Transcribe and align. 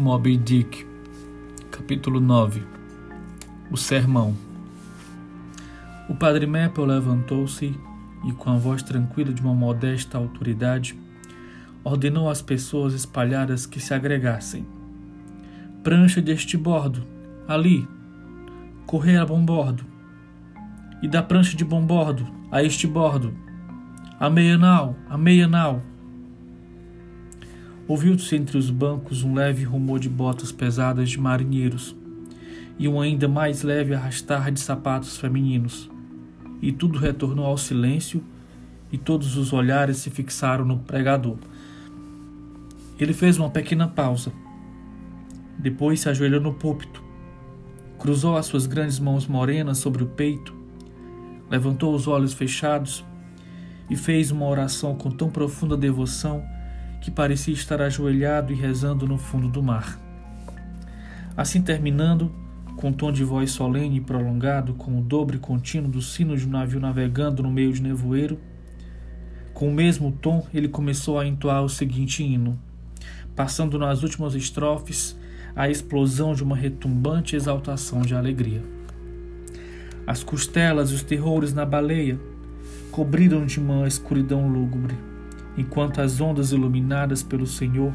Moby 0.00 0.38
Dick, 0.38 0.86
capítulo 1.70 2.20
9 2.20 2.62
O 3.70 3.76
Sermão 3.76 4.34
O 6.08 6.14
padre 6.14 6.46
Maple 6.46 6.86
levantou-se 6.86 7.78
e, 8.24 8.32
com 8.32 8.48
a 8.48 8.56
voz 8.56 8.82
tranquila 8.82 9.30
de 9.30 9.42
uma 9.42 9.52
modesta 9.52 10.16
autoridade, 10.16 10.98
ordenou 11.84 12.30
às 12.30 12.40
pessoas 12.40 12.94
espalhadas 12.94 13.66
que 13.66 13.78
se 13.78 13.92
agregassem. 13.92 14.66
Prancha 15.84 16.22
deste 16.22 16.56
bordo, 16.56 17.06
ali, 17.46 17.86
correr 18.86 19.18
a 19.18 19.26
bom 19.26 19.44
bordo, 19.44 19.84
e 21.02 21.08
da 21.08 21.22
prancha 21.22 21.54
de 21.54 21.64
bom 21.64 21.84
bordo 21.84 22.26
a 22.50 22.62
este 22.62 22.86
bordo, 22.86 23.34
a 24.18 24.30
meia 24.30 24.56
nau, 24.56 24.96
a 25.10 25.18
meia 25.18 25.46
nau, 25.46 25.82
Ouviu-se 27.90 28.36
entre 28.36 28.56
os 28.56 28.70
bancos 28.70 29.24
um 29.24 29.34
leve 29.34 29.64
rumor 29.64 29.98
de 29.98 30.08
botas 30.08 30.52
pesadas 30.52 31.10
de 31.10 31.18
marinheiros 31.18 31.96
e 32.78 32.86
um 32.86 33.00
ainda 33.00 33.26
mais 33.26 33.64
leve 33.64 33.92
arrastar 33.92 34.52
de 34.52 34.60
sapatos 34.60 35.18
femininos. 35.18 35.90
E 36.62 36.70
tudo 36.70 37.00
retornou 37.00 37.44
ao 37.44 37.58
silêncio 37.58 38.22
e 38.92 38.96
todos 38.96 39.36
os 39.36 39.52
olhares 39.52 39.96
se 39.96 40.08
fixaram 40.08 40.64
no 40.64 40.78
pregador. 40.78 41.36
Ele 42.96 43.12
fez 43.12 43.36
uma 43.36 43.50
pequena 43.50 43.88
pausa. 43.88 44.32
Depois 45.58 45.98
se 45.98 46.08
ajoelhou 46.08 46.40
no 46.40 46.54
púlpito, 46.54 47.02
cruzou 47.98 48.36
as 48.36 48.46
suas 48.46 48.68
grandes 48.68 49.00
mãos 49.00 49.26
morenas 49.26 49.78
sobre 49.78 50.04
o 50.04 50.06
peito, 50.06 50.54
levantou 51.50 51.92
os 51.92 52.06
olhos 52.06 52.34
fechados 52.34 53.04
e 53.90 53.96
fez 53.96 54.30
uma 54.30 54.46
oração 54.46 54.94
com 54.94 55.10
tão 55.10 55.28
profunda 55.28 55.76
devoção 55.76 56.40
que 57.00 57.10
parecia 57.10 57.54
estar 57.54 57.80
ajoelhado 57.80 58.52
e 58.52 58.56
rezando 58.56 59.06
no 59.06 59.16
fundo 59.16 59.48
do 59.48 59.62
mar. 59.62 59.98
Assim 61.36 61.62
terminando, 61.62 62.30
com 62.76 62.92
tom 62.92 63.10
de 63.10 63.24
voz 63.24 63.50
solene 63.50 63.96
e 63.96 64.00
prolongado, 64.00 64.74
com 64.74 64.98
o 64.98 65.02
dobre 65.02 65.38
contínuo 65.38 65.90
do 65.90 66.02
sino 66.02 66.36
de 66.36 66.46
um 66.46 66.50
navio 66.50 66.78
navegando 66.78 67.42
no 67.42 67.50
meio 67.50 67.72
de 67.72 67.82
nevoeiro, 67.82 68.38
com 69.54 69.68
o 69.68 69.74
mesmo 69.74 70.12
tom 70.12 70.46
ele 70.52 70.68
começou 70.68 71.18
a 71.18 71.26
entoar 71.26 71.62
o 71.62 71.68
seguinte 71.68 72.22
hino, 72.22 72.58
passando 73.34 73.78
nas 73.78 74.02
últimas 74.02 74.34
estrofes 74.34 75.18
a 75.56 75.68
explosão 75.68 76.34
de 76.34 76.44
uma 76.44 76.56
retumbante 76.56 77.34
exaltação 77.34 78.02
de 78.02 78.14
alegria. 78.14 78.62
As 80.06 80.22
costelas 80.22 80.90
e 80.90 80.94
os 80.94 81.02
terrores 81.02 81.52
na 81.52 81.64
baleia 81.64 82.18
cobriram 82.90 83.46
de 83.46 83.58
uma 83.58 83.86
escuridão 83.86 84.48
lúgubre 84.48 85.09
enquanto 85.56 86.00
as 86.00 86.20
ondas 86.20 86.52
iluminadas 86.52 87.22
pelo 87.22 87.46
Senhor 87.46 87.92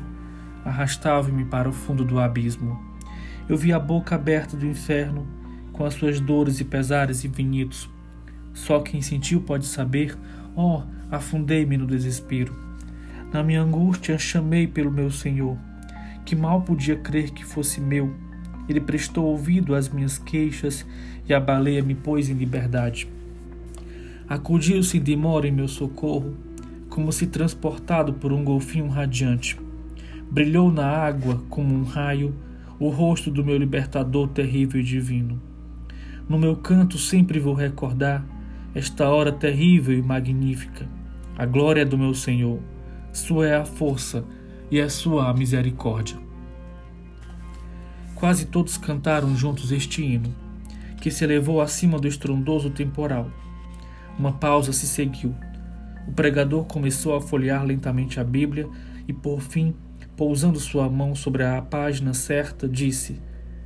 arrastavam-me 0.66 1.46
para 1.46 1.70
o 1.70 1.74
fundo 1.74 2.04
do 2.04 2.20
abismo. 2.20 2.80
Eu 3.48 3.56
vi 3.56 3.72
a 3.72 3.80
boca 3.80 4.16
aberta 4.16 4.58
do 4.58 4.66
inferno, 4.66 5.28
com 5.72 5.86
as 5.86 5.94
suas 5.94 6.20
dores 6.20 6.60
e 6.60 6.66
pesares 6.66 7.24
infinitos. 7.24 7.88
Só 8.54 8.80
quem 8.80 9.02
sentiu 9.02 9.42
pode 9.42 9.68
saber, 9.68 10.18
oh, 10.56 10.82
afundei-me 11.12 11.78
no 11.78 11.86
desespero. 11.86 12.56
Na 13.32 13.44
minha 13.44 13.62
angústia 13.62 14.18
chamei 14.18 14.66
pelo 14.66 14.92
meu 14.92 15.12
Senhor, 15.12 15.58
que 16.26 16.36
mal 16.36 16.62
podia 16.62 16.96
crer 16.96 17.30
que 17.30 17.46
fosse 17.46 17.80
meu. 17.80 18.12
Ele 18.68 18.82
prestou 18.82 19.26
ouvido 19.26 19.76
às 19.76 19.90
minhas 19.90 20.18
queixas 20.18 20.86
e 21.28 21.34
a 21.34 21.40
baleia 21.40 21.84
me 21.84 21.94
pôs 21.94 22.30
em 22.30 22.34
liberdade. 22.34 23.08
Acudiu 24.28 24.82
sem 24.82 25.00
demora 25.00 25.48
em 25.48 25.52
meu 25.52 25.68
socorro, 25.68 26.36
como 26.96 27.12
se 27.12 27.28
transportado 27.28 28.14
por 28.14 28.32
um 28.32 28.42
golfinho 28.42 28.88
radiante. 28.88 29.60
Brilhou 30.32 30.72
na 30.72 30.88
água 30.88 31.44
como 31.50 31.76
um 31.76 31.84
raio 31.84 32.34
o 32.80 32.88
rosto 32.88 33.30
do 33.30 33.44
meu 33.44 33.58
libertador 33.58 34.30
terrível 34.30 34.80
e 34.80 34.84
divino. 34.84 35.42
No 36.30 36.40
meu 36.40 36.56
canto 36.56 36.98
sempre 36.98 37.38
vou 37.38 37.54
recordar 37.54 38.26
esta 38.74 39.10
hora 39.10 39.34
terrível 39.34 39.94
e 39.94 40.02
magnífica. 40.02 40.88
A 41.38 41.46
glória 41.46 41.86
do 41.86 41.98
meu 41.98 42.14
Senhor, 42.14 42.62
sua 43.12 43.46
é 43.46 43.58
a 43.58 43.66
força 43.66 44.24
e 44.72 44.80
a 44.80 44.90
sua 44.90 45.30
a 45.30 45.34
misericórdia. 45.34 46.18
Quase 48.16 48.46
todos 48.46 48.78
cantaram 48.78 49.36
juntos 49.36 49.74
este 49.74 50.02
hino, 50.02 50.34
que 51.02 51.12
se 51.12 51.26
elevou 51.26 51.60
acima 51.60 52.00
do 52.00 52.08
estrondoso 52.08 52.70
temporal. 52.70 53.30
Uma 54.18 54.32
pausa 54.32 54.72
se 54.72 54.88
seguiu. 54.88 55.36
O 56.08 56.12
pregador 56.12 56.66
começou 56.66 57.16
a 57.16 57.22
folhear 57.22 57.66
lentamente 57.66 58.20
a 58.20 58.24
Bíblia 58.24 58.68
e, 59.08 59.14
por 59.14 59.42
fim, 59.42 59.76
pousando 60.16 60.60
sua 60.60 60.90
mão 60.90 61.16
sobre 61.16 61.44
a 61.44 61.62
página 61.62 62.14
certa, 62.14 62.68
disse: 62.68 63.20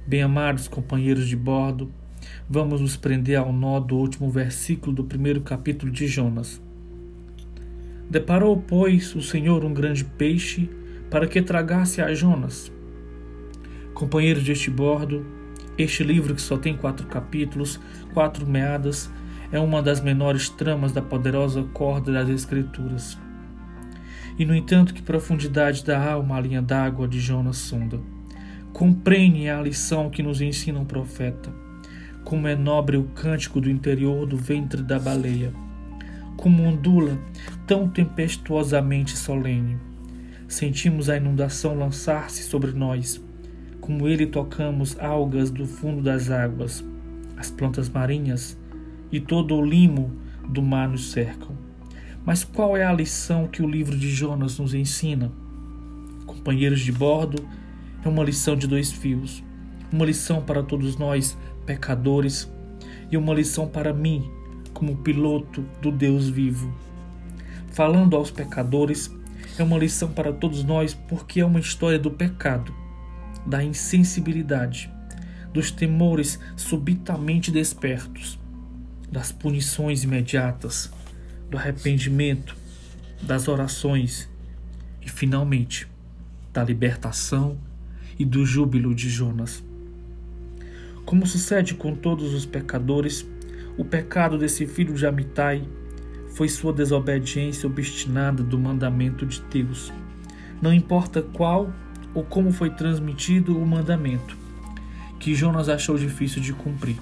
Bem-amados 0.08 0.68
companheiros 0.68 1.28
de 1.28 1.36
bordo, 1.36 1.92
vamos 2.50 2.82
nos 2.82 2.96
prender 2.96 3.38
ao 3.38 3.52
nó 3.52 3.80
do 3.80 3.96
último 3.96 4.30
versículo 4.30 4.94
do 4.96 5.04
primeiro 5.04 5.42
capítulo 5.42 5.92
de 5.92 6.08
Jonas. 6.08 6.62
Deparou, 8.10 8.58
pois, 8.58 9.14
o 9.14 9.22
Senhor 9.22 9.64
um 9.64 9.74
grande 9.74 10.04
peixe 10.04 10.70
para 11.12 11.28
que 11.28 11.42
tragasse 11.42 12.02
a 12.02 12.14
Jonas. 12.14 12.72
Companheiros 13.94 14.44
deste 14.44 14.72
bordo, 14.72 15.26
este 15.78 16.04
livro 16.04 16.34
que 16.34 16.42
só 16.42 16.58
tem 16.58 16.76
quatro 16.76 17.06
capítulos, 17.08 17.80
quatro 18.14 18.48
meadas, 18.48 19.12
é 19.52 19.60
uma 19.60 19.82
das 19.82 20.00
menores 20.00 20.50
tramas 20.50 20.92
da 20.92 21.02
poderosa 21.02 21.64
corda 21.74 22.12
das 22.12 22.30
Escrituras. 22.30 23.18
E 24.38 24.46
no 24.46 24.56
entanto, 24.56 24.94
que 24.94 25.02
profundidade 25.02 25.84
da 25.84 26.12
alma 26.12 26.38
a 26.38 26.42
linha 26.42 26.62
d'água 26.62 27.08
de 27.08 27.20
Jonas 27.20 27.58
sonda. 27.58 28.00
Compreende 28.72 29.50
a 29.50 29.62
lição 29.62 30.10
que 30.10 30.24
nos 30.24 30.40
ensina 30.40 30.80
um 30.80 30.86
profeta. 30.86 31.52
Como 32.24 32.48
é 32.48 32.56
nobre 32.56 32.96
o 32.96 33.06
cântico 33.06 33.60
do 33.60 33.70
interior 33.70 34.26
do 34.26 34.38
ventre 34.38 34.84
da 34.84 35.00
baleia. 35.00 35.52
Como 36.38 36.64
ondula 36.64 37.18
tão 37.66 37.90
tempestuosamente 37.90 39.18
solene. 39.18 39.78
Sentimos 40.48 41.10
a 41.10 41.18
inundação 41.18 41.78
lançar-se 41.78 42.44
sobre 42.44 42.72
nós. 42.72 43.22
Como 43.82 44.08
ele 44.08 44.28
tocamos 44.28 44.98
algas 45.00 45.50
do 45.50 45.66
fundo 45.66 46.02
das 46.02 46.30
águas. 46.30 46.86
As 47.36 47.50
plantas 47.50 47.90
marinhas 47.90 48.58
e 49.12 49.20
todo 49.20 49.56
o 49.56 49.66
limo 49.66 50.12
do 50.48 50.62
mar 50.62 50.88
nos 50.88 51.12
cercam. 51.12 51.56
Mas 52.26 52.44
qual 52.44 52.76
é 52.76 52.84
a 52.84 52.94
lição 52.94 53.48
que 53.48 53.62
o 53.62 53.70
livro 53.70 53.98
de 53.98 54.10
Jonas 54.10 54.60
nos 54.60 54.74
ensina? 54.74 55.32
Companheiros 56.26 56.82
de 56.82 56.92
bordo, 56.92 57.44
é 58.04 58.08
uma 58.08 58.24
lição 58.24 58.56
de 58.56 58.68
dois 58.68 58.92
fios. 58.92 59.44
Uma 59.92 60.06
lição 60.06 60.42
para 60.42 60.62
todos 60.62 60.98
nós, 60.98 61.38
pecadores, 61.66 62.52
e 63.12 63.18
uma 63.18 63.34
lição 63.34 63.68
para 63.68 63.94
mim, 63.94 64.30
como 64.74 64.98
piloto 64.98 65.66
do 65.82 65.92
Deus 65.92 66.30
vivo. 66.30 66.72
Falando 67.72 68.16
aos 68.16 68.30
pecadores, 68.30 69.12
é 69.58 69.64
uma 69.64 69.78
lição 69.78 70.12
para 70.12 70.32
todos 70.32 70.64
nós 70.64 70.94
porque 70.94 71.40
é 71.40 71.46
uma 71.46 71.60
história 71.60 72.00
do 72.00 72.12
pecado, 72.12 72.74
da 73.46 73.64
insensibilidade, 73.64 74.92
dos 75.54 75.72
temores 75.72 76.40
subitamente 76.56 77.52
despertos, 77.52 78.40
das 79.12 79.32
punições 79.32 80.04
imediatas, 80.04 80.92
do 81.50 81.58
arrependimento, 81.58 82.56
das 83.22 83.48
orações 83.48 84.30
e, 85.02 85.10
finalmente, 85.10 85.88
da 86.54 86.64
libertação 86.64 87.58
e 88.18 88.26
do 88.26 88.46
júbilo 88.46 88.94
de 88.94 89.10
Jonas. 89.10 89.64
Como 91.06 91.26
sucede 91.26 91.74
com 91.74 91.96
todos 91.96 92.34
os 92.34 92.46
pecadores, 92.46 93.26
o 93.78 93.84
pecado 93.84 94.38
desse 94.38 94.68
filho 94.68 94.94
de 94.94 95.08
Amitai 95.08 95.68
foi 96.36 96.48
sua 96.48 96.72
desobediência 96.72 97.68
obstinada 97.68 98.44
do 98.44 98.60
mandamento 98.60 99.26
de 99.26 99.42
Deus. 99.50 99.92
Não 100.62 100.74
importa 100.74 101.22
qual 101.22 101.74
ou 102.14 102.24
como 102.24 102.52
foi 102.52 102.70
transmitido 102.70 103.58
o 103.58 103.66
mandamento, 103.66 104.38
que 105.20 105.34
Jonas 105.34 105.70
achou 105.70 105.98
difícil 105.98 106.42
de 106.42 106.54
cumprir. 106.54 106.98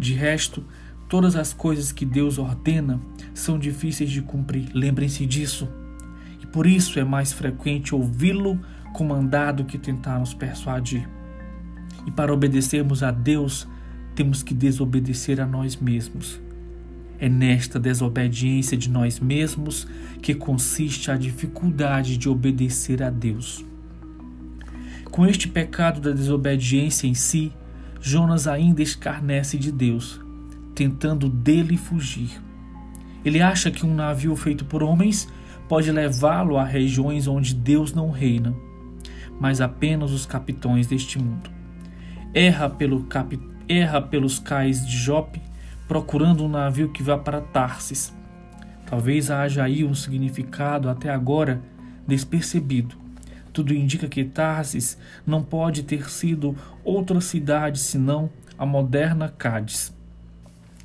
De 0.00 0.14
resto, 0.14 0.64
todas 1.10 1.36
as 1.36 1.52
coisas 1.52 1.92
que 1.92 2.06
Deus 2.06 2.38
ordena 2.38 2.98
são 3.34 3.58
difíceis 3.58 4.10
de 4.10 4.22
cumprir. 4.22 4.70
Lembrem-se 4.72 5.26
disso. 5.26 5.68
E 6.42 6.46
por 6.46 6.66
isso 6.66 6.98
é 6.98 7.04
mais 7.04 7.34
frequente 7.34 7.94
ouvi-lo 7.94 8.58
comandado 8.94 9.66
que 9.66 9.76
tentar 9.76 10.18
nos 10.18 10.32
persuadir. 10.32 11.06
E 12.06 12.10
para 12.10 12.32
obedecermos 12.32 13.02
a 13.02 13.10
Deus, 13.10 13.68
temos 14.14 14.42
que 14.42 14.54
desobedecer 14.54 15.38
a 15.38 15.46
nós 15.46 15.76
mesmos. 15.76 16.40
É 17.18 17.28
nesta 17.28 17.78
desobediência 17.78 18.78
de 18.78 18.88
nós 18.88 19.20
mesmos 19.20 19.86
que 20.22 20.34
consiste 20.34 21.10
a 21.10 21.16
dificuldade 21.18 22.16
de 22.16 22.26
obedecer 22.26 23.02
a 23.02 23.10
Deus. 23.10 23.62
Com 25.10 25.26
este 25.26 25.46
pecado 25.46 26.00
da 26.00 26.12
desobediência 26.12 27.06
em 27.06 27.12
si, 27.12 27.52
Jonas 28.00 28.46
ainda 28.46 28.82
escarnece 28.82 29.58
de 29.58 29.70
Deus, 29.70 30.20
tentando 30.74 31.28
dele 31.28 31.76
fugir. 31.76 32.40
Ele 33.24 33.42
acha 33.42 33.70
que 33.70 33.84
um 33.84 33.94
navio 33.94 34.34
feito 34.34 34.64
por 34.64 34.82
homens 34.82 35.28
pode 35.68 35.92
levá-lo 35.92 36.56
a 36.56 36.64
regiões 36.64 37.26
onde 37.26 37.54
Deus 37.54 37.92
não 37.92 38.10
reina. 38.10 38.54
mas 39.40 39.62
apenas 39.62 40.12
os 40.12 40.26
capitões 40.26 40.86
deste 40.86 41.18
mundo. 41.18 41.50
Erra, 42.34 42.68
pelo 42.68 43.04
cap... 43.04 43.40
Erra 43.66 44.02
pelos 44.02 44.38
cais 44.38 44.84
de 44.84 44.96
Jope, 44.98 45.40
procurando 45.88 46.44
um 46.44 46.48
navio 46.48 46.90
que 46.90 47.02
vá 47.02 47.16
para 47.16 47.40
Tarsis. 47.40 48.14
Talvez 48.84 49.30
haja 49.30 49.64
aí 49.64 49.84
um 49.84 49.94
significado 49.94 50.90
até 50.90 51.08
agora 51.08 51.62
despercebido. 52.06 52.96
Tudo 53.52 53.74
indica 53.74 54.08
que 54.08 54.24
Tarsis 54.24 54.96
não 55.26 55.42
pode 55.42 55.82
ter 55.82 56.08
sido 56.10 56.56
outra 56.84 57.20
cidade 57.20 57.78
senão 57.78 58.30
a 58.56 58.64
moderna 58.64 59.28
Cádiz. 59.28 59.94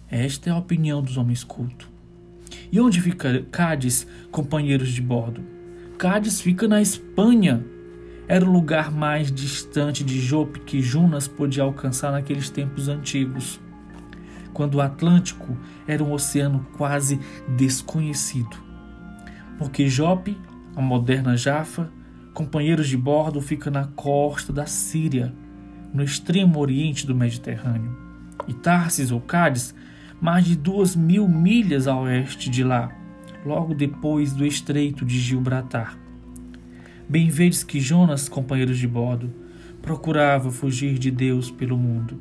Esta 0.10 0.50
é 0.50 0.54
a 0.54 0.58
opinião 0.58 1.02
dos 1.02 1.18
homens 1.18 1.44
cultos. 1.44 1.90
E 2.72 2.80
onde 2.80 3.02
fica 3.02 3.46
Cádiz, 3.52 4.08
companheiros 4.32 4.90
de 4.90 5.02
bordo? 5.02 5.44
Cádiz 5.98 6.42
fica 6.42 6.68
na 6.68 6.82
Espanha. 6.82 7.66
Era 8.28 8.46
o 8.46 8.52
lugar 8.52 8.92
mais 8.92 9.32
distante 9.32 10.04
de 10.04 10.20
Jope 10.20 10.60
que 10.62 10.82
Junas 10.82 11.28
podia 11.28 11.64
alcançar 11.64 12.12
naqueles 12.12 12.50
tempos 12.50 12.88
antigos, 12.88 13.60
quando 14.52 14.76
o 14.76 14.82
Atlântico 14.82 15.56
era 15.88 16.04
um 16.04 16.12
oceano 16.12 16.66
quase 16.76 17.20
desconhecido. 17.56 18.58
Porque 19.58 19.88
Jope, 19.88 20.38
a 20.76 20.82
moderna 20.82 21.38
Jafa, 21.38 21.92
companheiros 22.36 22.90
de 22.90 22.98
bordo, 22.98 23.42
fica 23.42 23.72
na 23.72 23.86
costa 23.86 24.52
da 24.52 24.66
Síria, 24.66 25.34
no 25.94 26.04
extremo 26.04 26.60
oriente 26.60 27.08
do 27.08 27.16
Mediterrâneo. 27.16 27.98
E 28.46 28.54
Tarsis 28.54 29.10
ou 29.10 29.22
Cádiz 29.22 29.74
mais 30.22 30.44
de 30.44 30.56
duas 30.56 30.96
mil 30.98 31.28
milhas 31.30 31.88
a 31.88 31.98
oeste 31.98 32.50
de 32.50 32.62
lá, 32.62 32.92
logo 33.46 33.74
depois 33.74 34.34
do 34.34 34.46
estreito 34.46 35.06
de 35.06 35.18
Gibraltar. 35.18 35.98
Bem 37.08 37.30
vedes 37.30 37.64
que 37.64 37.80
Jonas, 37.80 38.28
companheiros 38.28 38.78
de 38.78 38.88
bordo, 38.88 39.34
procurava 39.82 40.52
fugir 40.52 41.00
de 41.00 41.12
Deus 41.12 41.50
pelo 41.50 41.78
mundo. 41.78 42.20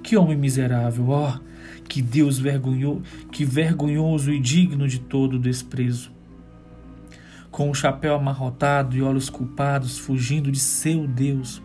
Que 0.00 0.16
homem 0.16 0.36
miserável, 0.36 1.08
ó, 1.08 1.34
oh, 1.34 1.40
que 1.88 2.00
Deus 2.00 2.38
vergonhou, 2.38 3.02
que 3.32 3.44
vergonhoso 3.44 4.32
e 4.32 4.38
digno 4.38 4.86
de 4.86 5.00
todo 5.00 5.40
desprezo. 5.40 6.12
Com 7.50 7.70
o 7.70 7.74
chapéu 7.74 8.14
amarrotado 8.14 8.96
e 8.96 9.02
olhos 9.02 9.28
culpados, 9.28 9.98
fugindo 9.98 10.50
de 10.50 10.60
seu 10.60 11.06
Deus, 11.06 11.62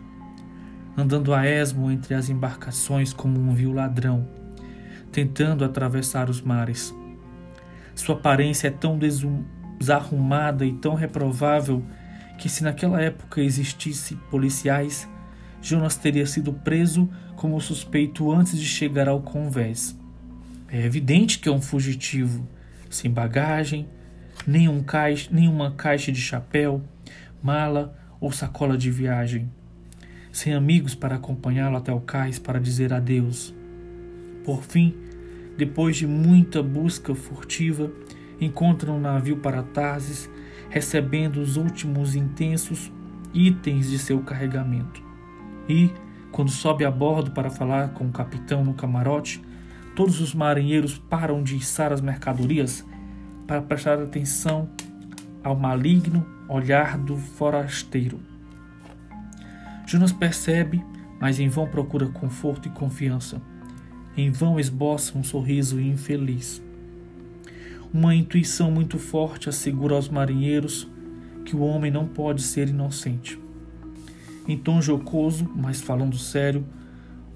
andando 0.96 1.32
a 1.32 1.46
esmo 1.46 1.90
entre 1.90 2.14
as 2.14 2.28
embarcações 2.28 3.12
como 3.12 3.38
um 3.38 3.54
vil 3.54 3.72
ladrão 3.72 4.36
tentando 5.16 5.64
atravessar 5.64 6.28
os 6.28 6.42
mares. 6.42 6.94
Sua 7.94 8.14
aparência 8.14 8.68
é 8.68 8.70
tão 8.70 8.98
desarrumada 8.98 10.66
e 10.66 10.74
tão 10.74 10.94
reprovável 10.94 11.82
que, 12.36 12.50
se 12.50 12.62
naquela 12.62 13.00
época 13.00 13.40
existisse 13.40 14.14
policiais, 14.30 15.08
Jonas 15.62 15.96
teria 15.96 16.26
sido 16.26 16.52
preso 16.52 17.08
como 17.34 17.58
suspeito 17.62 18.30
antes 18.30 18.58
de 18.58 18.66
chegar 18.66 19.08
ao 19.08 19.22
convés. 19.22 19.98
É 20.68 20.84
evidente 20.84 21.38
que 21.38 21.48
é 21.48 21.52
um 21.52 21.62
fugitivo, 21.62 22.46
sem 22.90 23.10
bagagem, 23.10 23.88
nenhum 24.46 24.82
caixa, 24.82 25.28
nenhuma 25.32 25.72
caixa 25.72 26.12
de 26.12 26.20
chapéu, 26.20 26.82
mala 27.42 27.96
ou 28.20 28.30
sacola 28.30 28.78
de 28.78 28.90
viagem, 28.90 29.50
sem 30.30 30.54
amigos 30.54 30.94
para 30.94 31.16
acompanhá-lo 31.16 31.76
até 31.76 31.92
o 31.92 32.00
cais 32.00 32.38
para 32.38 32.60
dizer 32.60 32.92
adeus. 32.92 33.54
Por 34.44 34.62
fim, 34.62 34.94
depois 35.56 35.96
de 35.96 36.06
muita 36.06 36.62
busca 36.62 37.14
furtiva, 37.14 37.90
encontram 38.40 38.96
um 38.96 39.00
navio 39.00 39.38
para 39.38 39.62
Tarsis, 39.62 40.30
recebendo 40.68 41.38
os 41.38 41.56
últimos 41.56 42.14
intensos 42.14 42.92
itens 43.32 43.90
de 43.90 43.98
seu 43.98 44.20
carregamento. 44.20 45.02
E, 45.68 45.90
quando 46.30 46.50
sobe 46.50 46.84
a 46.84 46.90
bordo 46.90 47.30
para 47.30 47.50
falar 47.50 47.90
com 47.90 48.06
o 48.06 48.12
capitão 48.12 48.64
no 48.64 48.74
camarote, 48.74 49.42
todos 49.94 50.20
os 50.20 50.34
marinheiros 50.34 50.98
param 50.98 51.42
de 51.42 51.56
içar 51.56 51.92
as 51.92 52.00
mercadorias 52.00 52.84
para 53.46 53.62
prestar 53.62 53.98
atenção 53.98 54.68
ao 55.42 55.56
maligno 55.56 56.26
olhar 56.48 56.98
do 56.98 57.16
forasteiro. 57.16 58.20
Jonas 59.86 60.12
percebe, 60.12 60.84
mas 61.20 61.38
em 61.38 61.48
vão 61.48 61.66
procura 61.68 62.06
conforto 62.06 62.68
e 62.68 62.70
confiança 62.70 63.40
em 64.16 64.30
vão 64.30 64.58
esboça 64.58 65.16
um 65.18 65.22
sorriso 65.22 65.78
infeliz. 65.78 66.62
Uma 67.92 68.14
intuição 68.14 68.70
muito 68.70 68.98
forte 68.98 69.48
assegura 69.48 69.94
aos 69.94 70.08
marinheiros 70.08 70.88
que 71.44 71.54
o 71.54 71.60
homem 71.60 71.90
não 71.90 72.06
pode 72.06 72.42
ser 72.42 72.68
inocente. 72.68 73.38
Em 74.48 74.56
tom 74.56 74.80
jocoso, 74.80 75.50
mas 75.54 75.80
falando 75.80 76.16
sério, 76.16 76.64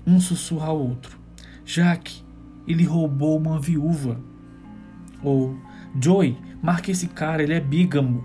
um 0.07 0.19
sussurra 0.19 0.69
ao 0.69 0.79
outro: 0.79 1.19
Jack, 1.65 2.25
ele 2.67 2.85
roubou 2.85 3.37
uma 3.39 3.61
viúva. 3.61 4.19
Ou 5.23 5.57
Joey, 5.99 6.37
marque 6.63 6.91
esse 6.91 7.09
cara, 7.09 7.43
ele 7.43 7.55
é 7.55 7.61
bígamo. 7.61 8.25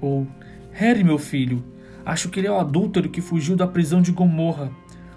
Ou 0.00 0.26
Harry, 0.72 1.04
meu 1.04 1.18
filho, 1.18 1.62
acho 2.04 2.28
que 2.28 2.40
ele 2.40 2.46
é 2.46 2.50
o 2.50 2.58
adúltero 2.58 3.08
que 3.08 3.20
fugiu 3.20 3.54
da 3.54 3.66
prisão 3.66 4.00
de 4.00 4.10
Gomorra 4.10 4.72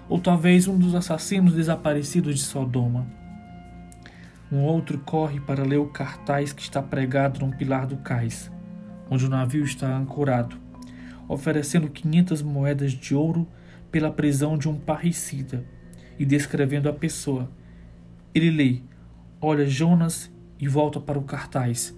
ou 0.08 0.20
talvez 0.20 0.68
um 0.68 0.78
dos 0.78 0.94
assassinos 0.94 1.54
desaparecidos 1.54 2.36
de 2.36 2.42
Sodoma. 2.42 3.06
Um 4.50 4.60
outro 4.62 4.98
corre 4.98 5.40
para 5.40 5.64
ler 5.64 5.78
o 5.78 5.88
cartaz 5.88 6.52
que 6.52 6.62
está 6.62 6.80
pregado 6.80 7.40
num 7.40 7.50
pilar 7.50 7.86
do 7.86 7.96
cais, 7.96 8.50
onde 9.10 9.26
o 9.26 9.28
navio 9.28 9.64
está 9.64 9.96
ancorado, 9.96 10.56
oferecendo 11.26 11.90
500 11.90 12.42
moedas 12.42 12.92
de 12.92 13.14
ouro 13.14 13.48
pela 13.90 14.12
prisão 14.12 14.56
de 14.56 14.68
um 14.68 14.78
parricida 14.78 15.64
e 16.18 16.24
descrevendo 16.24 16.88
a 16.88 16.92
pessoa. 16.92 17.50
Ele 18.32 18.50
lê, 18.50 18.82
olha 19.40 19.66
Jonas 19.66 20.30
e 20.58 20.68
volta 20.68 21.00
para 21.00 21.18
o 21.18 21.22
cartaz, 21.22 21.96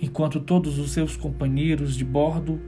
enquanto 0.00 0.40
todos 0.40 0.78
os 0.78 0.92
seus 0.92 1.16
companheiros 1.16 1.96
de 1.96 2.04
bordo 2.04 2.60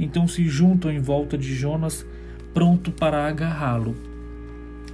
então 0.00 0.26
se 0.26 0.48
juntam 0.48 0.90
em 0.90 0.98
volta 0.98 1.36
de 1.36 1.54
Jonas, 1.54 2.06
pronto 2.54 2.90
para 2.90 3.28
agarrá-lo. 3.28 3.94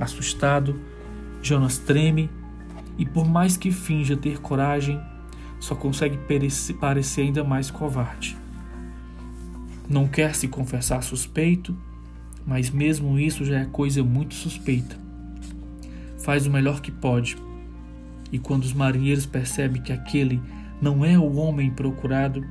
Assustado, 0.00 0.78
Jonas 1.40 1.78
treme 1.78 2.28
e, 2.98 3.06
por 3.06 3.24
mais 3.24 3.56
que 3.56 3.70
finja 3.70 4.16
ter 4.16 4.40
coragem, 4.40 5.00
só 5.60 5.76
consegue 5.76 6.18
parecer 6.80 7.22
ainda 7.22 7.44
mais 7.44 7.70
covarde. 7.70 8.36
Não 9.88 10.08
quer 10.08 10.34
se 10.34 10.48
confessar 10.48 11.02
suspeito, 11.02 11.76
mas 12.44 12.68
mesmo 12.68 13.18
isso 13.18 13.44
já 13.44 13.60
é 13.60 13.64
coisa 13.64 14.02
muito 14.02 14.34
suspeita. 14.34 14.98
Faz 16.18 16.46
o 16.46 16.50
melhor 16.50 16.80
que 16.80 16.90
pode, 16.90 17.36
e 18.32 18.38
quando 18.38 18.64
os 18.64 18.72
marinheiros 18.72 19.26
percebem 19.26 19.82
que 19.82 19.92
aquele 19.92 20.40
não 20.80 21.04
é 21.04 21.18
o 21.18 21.36
homem 21.36 21.70
procurado, 21.70 22.44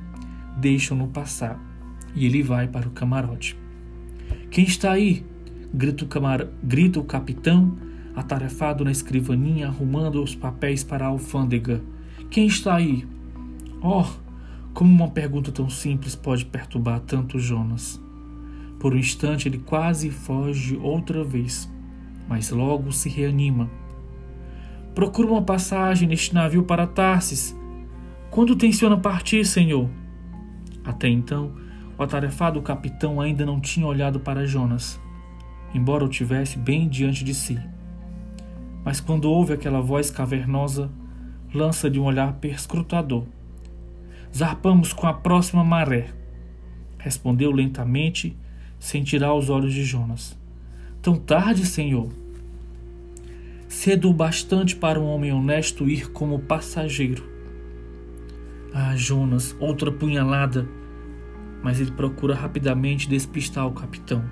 deixam-no 0.56 1.08
passar 1.08 1.60
e 2.14 2.24
ele 2.24 2.42
vai 2.42 2.66
para 2.66 2.88
o 2.88 2.92
camarote. 2.92 3.56
Quem 4.50 4.64
está 4.64 4.92
aí? 4.92 5.24
grita 5.72 6.04
o, 6.04 6.08
camar... 6.08 6.46
grita 6.62 6.98
o 6.98 7.04
capitão, 7.04 7.76
atarefado 8.14 8.84
na 8.84 8.90
escrivaninha, 8.90 9.68
arrumando 9.68 10.22
os 10.22 10.34
papéis 10.34 10.82
para 10.82 11.04
a 11.04 11.08
alfândega. 11.08 11.82
Quem 12.30 12.46
está 12.46 12.76
aí? 12.76 13.06
Oh, 13.82 14.06
como 14.72 14.90
uma 14.90 15.10
pergunta 15.10 15.52
tão 15.52 15.68
simples 15.68 16.14
pode 16.14 16.46
perturbar 16.46 17.00
tanto 17.00 17.38
Jonas. 17.38 18.00
Por 18.80 18.94
um 18.94 18.98
instante 18.98 19.48
ele 19.48 19.58
quase 19.58 20.10
foge 20.10 20.76
outra 20.76 21.22
vez, 21.22 21.70
mas 22.28 22.50
logo 22.50 22.90
se 22.92 23.08
reanima. 23.08 23.70
Procura 24.96 25.28
uma 25.28 25.42
passagem 25.42 26.08
neste 26.08 26.34
navio 26.34 26.64
para 26.64 26.88
Tarsis. 26.88 27.56
Quando 28.32 28.56
tenciona 28.56 28.96
partir, 28.96 29.46
senhor? 29.46 29.88
Até 30.84 31.08
então, 31.08 31.54
o 31.96 32.02
atarefado 32.02 32.60
capitão 32.60 33.20
ainda 33.20 33.46
não 33.46 33.60
tinha 33.60 33.86
olhado 33.86 34.18
para 34.18 34.44
Jonas 34.44 34.98
embora 35.76 36.04
o 36.04 36.08
tivesse 36.08 36.58
bem 36.58 36.88
diante 36.88 37.22
de 37.22 37.34
si. 37.34 37.58
Mas 38.84 39.00
quando 39.00 39.30
ouve 39.30 39.52
aquela 39.52 39.80
voz 39.80 40.10
cavernosa, 40.10 40.90
lança-lhe 41.52 41.98
um 41.98 42.04
olhar 42.04 42.34
perscrutador. 42.34 43.24
Zarpamos 44.34 44.92
com 44.92 45.06
a 45.06 45.12
próxima 45.12 45.62
maré, 45.62 46.08
respondeu 46.98 47.50
lentamente, 47.50 48.36
sem 48.78 49.02
tirar 49.02 49.34
os 49.34 49.50
olhos 49.50 49.72
de 49.72 49.84
Jonas. 49.84 50.38
Tão 51.02 51.16
tarde, 51.16 51.66
senhor? 51.66 52.08
Cedo 53.68 54.08
o 54.10 54.14
bastante 54.14 54.76
para 54.76 55.00
um 55.00 55.06
homem 55.06 55.32
honesto 55.32 55.88
ir 55.88 56.10
como 56.12 56.38
passageiro. 56.38 57.24
Ah, 58.72 58.94
Jonas, 58.94 59.56
outra 59.58 59.90
punhalada. 59.90 60.68
Mas 61.62 61.80
ele 61.80 61.90
procura 61.90 62.34
rapidamente 62.34 63.08
despistar 63.08 63.66
o 63.66 63.72
capitão. 63.72 64.24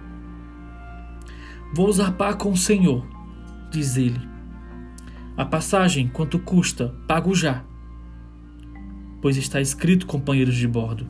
Vou 1.74 1.90
zarpar 1.90 2.36
com 2.36 2.52
o 2.52 2.56
senhor, 2.56 3.04
diz 3.72 3.96
ele. 3.96 4.20
A 5.36 5.44
passagem, 5.44 6.06
quanto 6.06 6.38
custa? 6.38 6.94
Pago 7.08 7.34
já. 7.34 7.64
Pois 9.20 9.36
está 9.36 9.60
escrito, 9.60 10.06
companheiros 10.06 10.54
de 10.54 10.68
bordo, 10.68 11.08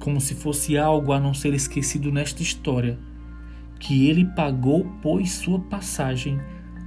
como 0.00 0.20
se 0.20 0.34
fosse 0.34 0.76
algo 0.76 1.12
a 1.12 1.20
não 1.20 1.32
ser 1.32 1.54
esquecido 1.54 2.10
nesta 2.10 2.42
história, 2.42 2.98
que 3.78 4.08
ele 4.08 4.24
pagou, 4.24 4.90
pois, 5.00 5.30
sua 5.30 5.60
passagem 5.60 6.40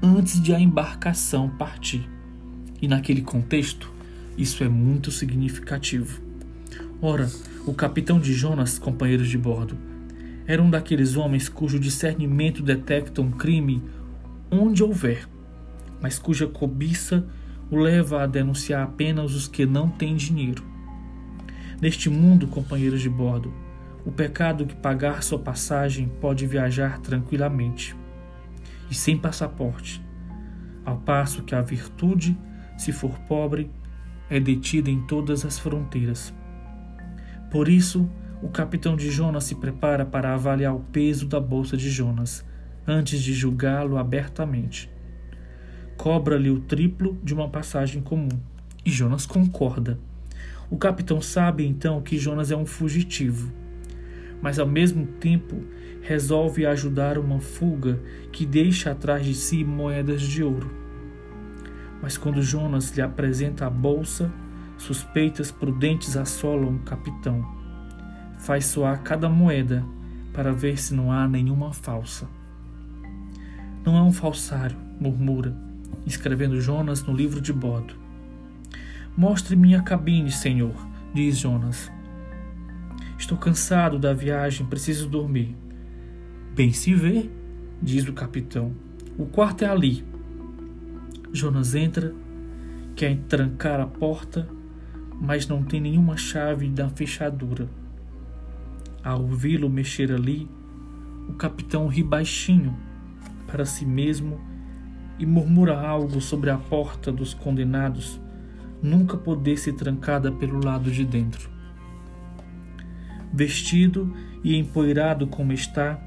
antes 0.06 0.42
de 0.42 0.54
a 0.54 0.60
embarcação 0.60 1.48
partir. 1.48 2.06
E 2.82 2.90
naquele 2.90 3.22
contexto, 3.22 3.90
isso 4.38 4.62
é 4.62 4.68
muito 4.68 5.10
significativo. 5.10 6.22
Ora, 7.02 7.32
o 7.66 7.74
capitão 7.74 8.20
de 8.20 8.34
Jonas, 8.34 8.78
companheiros 8.78 9.30
de 9.30 9.38
bordo, 9.38 9.78
era 10.46 10.62
um 10.62 10.70
daqueles 10.70 11.16
homens 11.16 11.48
cujo 11.48 11.80
discernimento 11.80 12.62
detecta 12.62 13.22
um 13.22 13.32
crime 13.32 13.82
onde 14.52 14.84
houver, 14.84 15.26
mas 16.02 16.20
cuja 16.20 16.48
cobiça 16.48 17.26
o 17.72 17.78
leva 17.78 18.24
a 18.24 18.28
denunciar 18.28 18.84
apenas 18.84 19.34
os 19.34 19.48
que 19.48 19.66
não 19.66 19.88
têm 19.88 20.18
dinheiro. 20.18 20.66
Neste 21.82 22.10
mundo, 22.10 22.46
companheiros 22.48 23.02
de 23.02 23.10
bordo, 23.10 23.54
o 24.06 24.12
pecado 24.12 24.66
que 24.66 24.76
pagar 24.76 25.24
sua 25.24 25.40
passagem 25.40 26.12
pode 26.20 26.46
viajar 26.46 27.00
tranquilamente 27.00 27.96
e 28.90 28.96
sem 28.96 29.18
passaporte, 29.18 30.04
ao 30.86 30.98
passo 30.98 31.44
que 31.44 31.56
a 31.56 31.62
virtude, 31.62 32.38
se 32.78 32.92
for 32.92 33.18
pobre, 33.20 33.70
é 34.30 34.40
detida 34.40 34.90
em 34.90 35.02
todas 35.02 35.46
as 35.46 35.60
fronteiras. 35.60 36.34
Por 37.52 37.70
isso, 37.70 38.10
o 38.42 38.50
capitão 38.50 38.96
de 38.96 39.10
Jonas 39.10 39.46
se 39.46 39.56
prepara 39.56 40.06
para 40.06 40.34
avaliar 40.34 40.76
o 40.76 40.80
peso 40.80 41.28
da 41.28 41.40
bolsa 41.40 41.78
de 41.78 41.90
Jonas 41.90 42.46
antes 42.86 43.22
de 43.22 43.34
julgá-lo 43.34 43.98
abertamente. 43.98 44.90
Cobra-lhe 45.96 46.50
o 46.50 46.60
triplo 46.60 47.18
de 47.24 47.34
uma 47.34 47.48
passagem 47.48 48.02
comum 48.02 48.40
e 48.86 48.92
Jonas 48.92 49.26
concorda. 49.26 50.00
O 50.70 50.78
capitão 50.78 51.22
sabe 51.22 51.66
então 51.66 52.02
que 52.02 52.18
Jonas 52.18 52.52
é 52.52 52.58
um 52.58 52.66
fugitivo 52.66 53.64
mas 54.44 54.60
ao 54.60 54.68
mesmo 54.68 55.06
tempo 55.06 55.64
resolve 56.04 56.66
ajudar 56.66 57.18
uma 57.18 57.40
fuga 57.40 57.98
que 58.32 58.46
deixa 58.46 58.92
atrás 58.92 59.26
de 59.26 59.34
si 59.34 59.64
moedas 59.64 60.22
de 60.22 60.44
ouro. 60.44 60.70
Mas 62.02 62.18
quando 62.18 62.42
Jonas 62.42 62.92
lhe 62.92 63.02
apresenta 63.02 63.66
a 63.66 63.70
bolsa, 63.70 64.30
suspeitas 64.78 65.50
prudentes 65.50 66.18
assolam 66.18 66.76
o 66.76 66.80
capitão. 66.80 67.42
Faz 68.38 68.66
soar 68.66 69.02
cada 69.02 69.30
moeda 69.30 69.86
para 70.34 70.52
ver 70.52 70.78
se 70.78 70.94
não 70.94 71.10
há 71.10 71.26
nenhuma 71.26 71.72
falsa. 71.72 72.28
Não 73.86 73.96
é 73.96 74.02
um 74.02 74.12
falsário, 74.12 74.76
murmura, 75.00 75.56
escrevendo 76.06 76.60
Jonas 76.60 77.02
no 77.04 77.16
livro 77.16 77.40
de 77.40 77.54
bordo. 77.54 77.96
Mostre 79.16 79.56
minha 79.56 79.82
cabine, 79.82 80.32
senhor, 80.32 80.76
diz 81.14 81.38
Jonas. 81.38 81.90
Estou 83.18 83.38
cansado 83.38 83.98
da 83.98 84.14
viagem, 84.14 84.66
preciso 84.66 85.08
dormir. 85.08 85.56
Bem 86.56 86.72
se 86.72 86.94
vê, 86.94 87.30
diz 87.82 88.08
o 88.08 88.14
capitão. 88.14 88.74
O 89.18 89.26
quarto 89.26 89.64
é 89.64 89.68
ali. 89.68 90.04
Jonas 91.32 91.74
entra, 91.76 92.14
quer 92.96 93.18
trancar 93.28 93.80
a 93.80 93.88
porta, 93.88 94.48
mas 95.20 95.48
não 95.48 95.64
tem 95.64 95.82
nenhuma 95.82 96.16
chave 96.16 96.70
da 96.70 96.90
fechadura. 96.90 97.68
Ao 99.04 99.22
ouvi-lo 99.22 99.70
mexer 99.70 100.12
ali, 100.12 100.48
o 101.28 101.34
capitão 101.34 101.88
ri 101.88 102.04
baixinho 102.04 102.78
para 103.48 103.66
si 103.66 103.86
mesmo 103.86 104.40
e 105.18 105.26
murmura 105.26 105.80
algo 105.80 106.22
sobre 106.22 106.50
a 106.50 106.58
porta 106.58 107.12
dos 107.12 107.34
condenados 107.34 108.20
nunca 108.82 109.18
poder 109.18 109.58
ser 109.58 109.74
trancada 109.74 110.32
pelo 110.32 110.64
lado 110.64 110.92
de 110.92 111.06
dentro 111.06 111.54
vestido 113.34 114.16
e 114.44 114.56
empoeirado 114.56 115.26
como 115.26 115.52
está, 115.52 116.00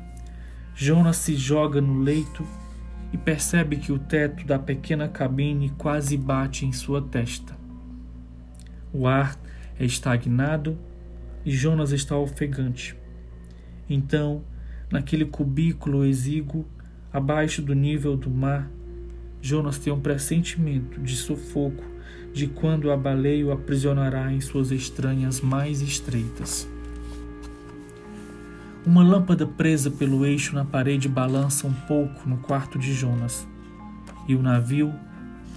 Jonas 0.78 1.16
se 1.16 1.34
joga 1.34 1.80
no 1.80 2.00
leito 2.00 2.46
e 3.10 3.16
percebe 3.16 3.78
que 3.78 3.90
o 3.90 3.98
teto 3.98 4.44
da 4.44 4.58
pequena 4.58 5.08
cabine 5.08 5.70
quase 5.70 6.18
bate 6.18 6.66
em 6.66 6.72
sua 6.72 7.00
testa. 7.00 7.56
O 8.92 9.06
ar 9.06 9.40
é 9.80 9.86
estagnado 9.86 10.78
e 11.46 11.50
Jonas 11.50 11.92
está 11.92 12.14
ofegante. 12.14 12.94
Então, 13.88 14.44
naquele 14.90 15.24
cubículo 15.24 16.04
exíguo, 16.04 16.66
abaixo 17.10 17.62
do 17.62 17.74
nível 17.74 18.14
do 18.14 18.28
mar, 18.28 18.70
Jonas 19.40 19.78
tem 19.78 19.90
um 19.90 20.00
pressentimento 20.00 21.00
de 21.00 21.16
sufoco 21.16 21.84
de 22.34 22.48
quando 22.48 22.90
a 22.90 22.96
baleia 22.98 23.46
o 23.46 23.50
aprisionará 23.50 24.30
em 24.30 24.42
suas 24.42 24.70
estranhas 24.70 25.40
mais 25.40 25.80
estreitas. 25.80 26.68
Uma 28.86 29.02
lâmpada 29.02 29.44
presa 29.44 29.90
pelo 29.90 30.24
eixo 30.24 30.54
na 30.54 30.64
parede 30.64 31.08
balança 31.08 31.66
um 31.66 31.72
pouco 31.72 32.28
no 32.28 32.36
quarto 32.36 32.78
de 32.78 32.94
Jonas, 32.94 33.44
e 34.28 34.36
o 34.36 34.40
navio, 34.40 34.94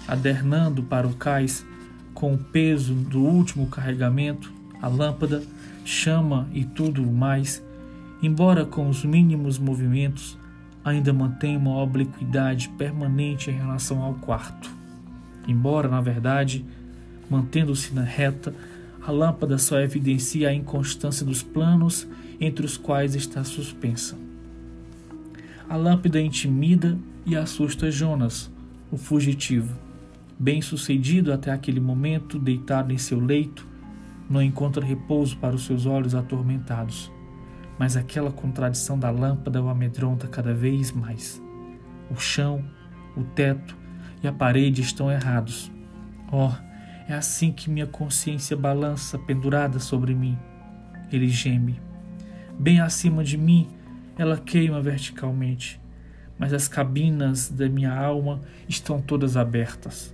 adernando 0.07 0.81
para 0.81 1.05
o 1.05 1.13
cais, 1.13 1.63
com 2.11 2.33
o 2.33 2.37
peso 2.39 2.95
do 2.95 3.19
último 3.19 3.67
carregamento, 3.67 4.51
a 4.81 4.87
lâmpada, 4.87 5.43
chama 5.85 6.47
e 6.51 6.65
tudo 6.65 7.03
mais, 7.03 7.63
embora 8.19 8.65
com 8.65 8.89
os 8.89 9.05
mínimos 9.05 9.59
movimentos, 9.59 10.35
ainda 10.83 11.13
mantém 11.13 11.55
uma 11.55 11.77
obliquidade 11.77 12.67
permanente 12.79 13.51
em 13.51 13.57
relação 13.57 14.01
ao 14.01 14.15
quarto. 14.15 14.71
Embora, 15.47 15.87
na 15.87 16.01
verdade, 16.01 16.65
mantendo-se 17.29 17.93
na 17.93 18.01
reta, 18.01 18.55
a 19.05 19.11
lâmpada 19.11 19.59
só 19.59 19.79
evidencia 19.79 20.49
a 20.49 20.53
inconstância 20.53 21.23
dos 21.23 21.43
planos 21.43 22.07
entre 22.39 22.65
os 22.65 22.77
quais 22.77 23.15
está 23.15 23.43
suspensa. 23.43 24.17
A 25.67 25.75
lâmpada 25.75 26.19
intimida 26.19 26.97
e 27.25 27.35
assusta 27.35 27.91
Jonas, 27.91 28.51
o 28.91 28.97
fugitivo. 28.97 29.77
Bem 30.39 30.61
sucedido 30.61 31.33
até 31.33 31.51
aquele 31.51 31.79
momento, 31.79 32.39
deitado 32.39 32.93
em 32.93 32.97
seu 32.97 33.19
leito, 33.19 33.67
não 34.29 34.41
encontra 34.41 34.85
repouso 34.85 35.37
para 35.37 35.55
os 35.55 35.65
seus 35.65 35.85
olhos 35.85 36.15
atormentados. 36.15 37.11
Mas 37.77 37.95
aquela 37.95 38.31
contradição 38.31 38.97
da 38.97 39.09
lâmpada 39.09 39.61
o 39.61 39.69
amedronta 39.69 40.27
cada 40.27 40.53
vez 40.53 40.91
mais. 40.91 41.41
O 42.09 42.15
chão, 42.15 42.63
o 43.15 43.23
teto 43.23 43.77
e 44.23 44.27
a 44.27 44.33
parede 44.33 44.81
estão 44.81 45.11
errados. 45.11 45.71
Oh, 46.31 46.51
é 47.07 47.13
assim 47.13 47.51
que 47.51 47.69
minha 47.69 47.87
consciência 47.87 48.55
balança 48.55 49.17
pendurada 49.17 49.79
sobre 49.79 50.13
mim. 50.13 50.37
Ele 51.11 51.27
geme. 51.27 51.88
Bem 52.59 52.81
acima 52.81 53.23
de 53.23 53.37
mim, 53.37 53.69
ela 54.17 54.37
queima 54.37 54.81
verticalmente, 54.81 55.79
mas 56.37 56.51
as 56.51 56.67
cabinas 56.67 57.47
da 57.47 57.69
minha 57.69 57.93
alma 57.93 58.41
estão 58.67 59.01
todas 59.01 59.37
abertas. 59.37 60.13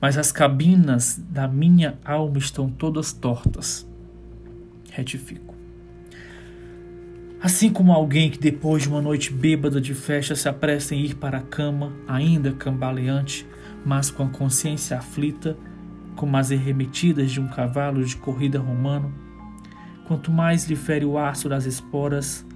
Mas 0.00 0.16
as 0.16 0.32
cabinas 0.32 1.22
da 1.28 1.46
minha 1.46 1.98
alma 2.02 2.38
estão 2.38 2.70
todas 2.70 3.12
tortas. 3.12 3.86
Retifico. 4.90 5.54
Assim 7.42 7.70
como 7.70 7.92
alguém 7.92 8.30
que 8.30 8.38
depois 8.38 8.84
de 8.84 8.88
uma 8.88 9.02
noite 9.02 9.30
bêbada 9.30 9.78
de 9.78 9.92
festa 9.92 10.34
se 10.34 10.48
apressa 10.48 10.94
em 10.94 11.04
ir 11.04 11.16
para 11.16 11.38
a 11.38 11.42
cama, 11.42 11.92
ainda 12.08 12.52
cambaleante, 12.52 13.46
mas 13.84 14.10
com 14.10 14.22
a 14.22 14.30
consciência 14.30 14.96
aflita, 14.96 15.58
como 16.16 16.38
as 16.38 16.50
arremetidas 16.50 17.30
de 17.30 17.38
um 17.38 17.48
cavalo 17.48 18.02
de 18.02 18.16
corrida 18.16 18.58
romano, 18.58 19.25
quanto 20.06 20.30
mais 20.30 20.66
lhe 20.66 20.76
fere 20.76 21.04
o 21.04 21.18
aço 21.18 21.48
das 21.48 21.64
esporas, 21.64 22.46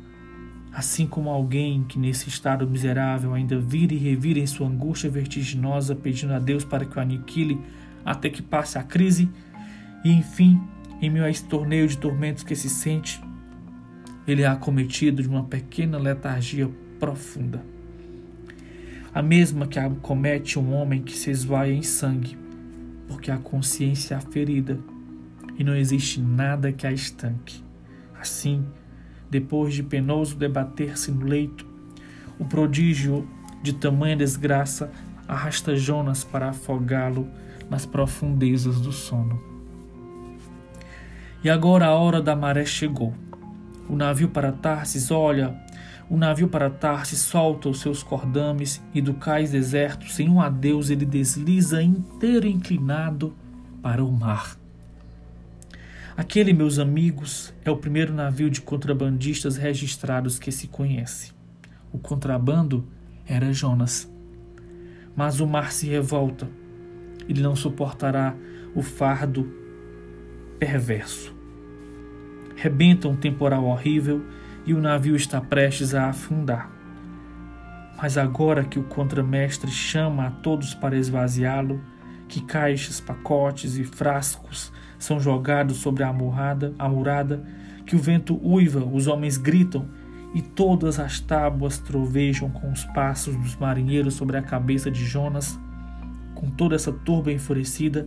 assim 0.72 1.06
como 1.06 1.28
alguém 1.28 1.82
que 1.82 1.98
nesse 1.98 2.28
estado 2.28 2.68
miserável 2.68 3.34
ainda 3.34 3.58
vira 3.58 3.92
e 3.92 3.96
revira 3.96 4.38
em 4.38 4.46
sua 4.46 4.68
angústia 4.68 5.10
vertiginosa, 5.10 5.94
pedindo 5.94 6.32
a 6.32 6.38
Deus 6.38 6.64
para 6.64 6.84
que 6.84 6.96
o 6.96 7.00
aniquile 7.00 7.60
até 8.04 8.30
que 8.30 8.40
passe 8.40 8.78
a 8.78 8.82
crise, 8.82 9.28
e 10.04 10.12
enfim, 10.12 10.60
em 11.02 11.10
meio 11.10 11.24
a 11.24 11.30
esse 11.30 11.44
torneio 11.44 11.88
de 11.88 11.98
tormentos 11.98 12.44
que 12.44 12.54
se 12.54 12.70
sente, 12.70 13.20
ele 14.26 14.42
é 14.42 14.46
acometido 14.46 15.20
de 15.20 15.28
uma 15.28 15.44
pequena 15.44 15.98
letargia 15.98 16.70
profunda. 17.00 17.62
A 19.12 19.20
mesma 19.20 19.66
que 19.66 19.78
acomete 19.78 20.56
um 20.56 20.72
homem 20.72 21.02
que 21.02 21.16
se 21.16 21.30
esvaia 21.30 21.72
em 21.72 21.82
sangue, 21.82 22.38
porque 23.08 23.28
a 23.28 23.38
consciência 23.38 24.14
é 24.14 24.20
ferida 24.20 24.78
e 25.60 25.64
não 25.64 25.76
existe 25.76 26.18
nada 26.18 26.72
que 26.72 26.86
a 26.86 26.92
estanque. 26.92 27.62
Assim, 28.18 28.64
depois 29.30 29.74
de 29.74 29.82
penoso 29.82 30.34
debater-se 30.34 31.10
no 31.10 31.26
leito, 31.26 31.66
o 32.38 32.46
prodígio 32.46 33.28
de 33.62 33.74
tamanha 33.74 34.16
desgraça 34.16 34.90
arrasta 35.28 35.76
Jonas 35.76 36.24
para 36.24 36.48
afogá-lo 36.48 37.28
nas 37.68 37.84
profundezas 37.84 38.80
do 38.80 38.90
sono. 38.90 39.38
E 41.44 41.50
agora 41.50 41.88
a 41.88 41.94
hora 41.94 42.22
da 42.22 42.34
maré 42.34 42.64
chegou. 42.64 43.12
O 43.86 43.94
navio 43.94 44.30
para 44.30 44.52
Tarsis 44.52 45.10
olha 45.10 45.54
o 46.08 46.16
navio 46.16 46.48
para 46.48 46.70
Tarsis 46.70 47.20
solta 47.20 47.68
os 47.68 47.80
seus 47.80 48.02
cordames 48.02 48.82
e 48.94 49.00
do 49.02 49.12
cais 49.12 49.50
deserto, 49.50 50.10
sem 50.10 50.28
um 50.28 50.40
adeus, 50.40 50.88
ele 50.88 51.04
desliza 51.04 51.82
inteiro 51.82 52.48
inclinado 52.48 53.32
para 53.82 54.02
o 54.02 54.10
mar. 54.10 54.59
Aquele, 56.16 56.52
meus 56.52 56.78
amigos, 56.78 57.54
é 57.64 57.70
o 57.70 57.76
primeiro 57.76 58.12
navio 58.12 58.50
de 58.50 58.60
contrabandistas 58.60 59.56
registrados 59.56 60.38
que 60.38 60.50
se 60.50 60.66
conhece. 60.66 61.32
O 61.92 61.98
contrabando 61.98 62.86
era 63.26 63.52
Jonas. 63.52 64.10
Mas 65.14 65.40
o 65.40 65.46
mar 65.46 65.72
se 65.72 65.88
revolta. 65.88 66.48
Ele 67.28 67.40
não 67.40 67.54
suportará 67.54 68.34
o 68.74 68.82
fardo 68.82 69.48
perverso. 70.58 71.34
Rebenta 72.56 73.08
um 73.08 73.16
temporal 73.16 73.64
horrível 73.64 74.24
e 74.66 74.74
o 74.74 74.80
navio 74.80 75.16
está 75.16 75.40
prestes 75.40 75.94
a 75.94 76.08
afundar. 76.08 76.70
Mas 77.96 78.18
agora 78.18 78.64
que 78.64 78.78
o 78.78 78.84
contramestre 78.84 79.70
chama 79.70 80.26
a 80.26 80.30
todos 80.30 80.74
para 80.74 80.96
esvaziá-lo, 80.96 81.80
que 82.28 82.40
caixas, 82.40 83.00
pacotes 83.00 83.76
e 83.76 83.84
frascos 83.84 84.72
são 85.00 85.18
jogados 85.18 85.78
sobre 85.78 86.04
a 86.04 86.12
murada, 86.12 86.72
a 86.78 86.88
murada, 86.88 87.42
que 87.86 87.96
o 87.96 87.98
vento 87.98 88.38
uiva, 88.46 88.84
os 88.84 89.08
homens 89.08 89.36
gritam 89.36 89.88
e 90.34 90.40
todas 90.40 91.00
as 91.00 91.18
tábuas 91.18 91.78
trovejam 91.78 92.50
com 92.50 92.70
os 92.70 92.84
passos 92.84 93.34
dos 93.34 93.56
marinheiros 93.56 94.14
sobre 94.14 94.36
a 94.36 94.42
cabeça 94.42 94.90
de 94.90 95.04
Jonas. 95.04 95.58
Com 96.34 96.50
toda 96.50 96.76
essa 96.76 96.92
turba 96.92 97.32
enfurecida, 97.32 98.06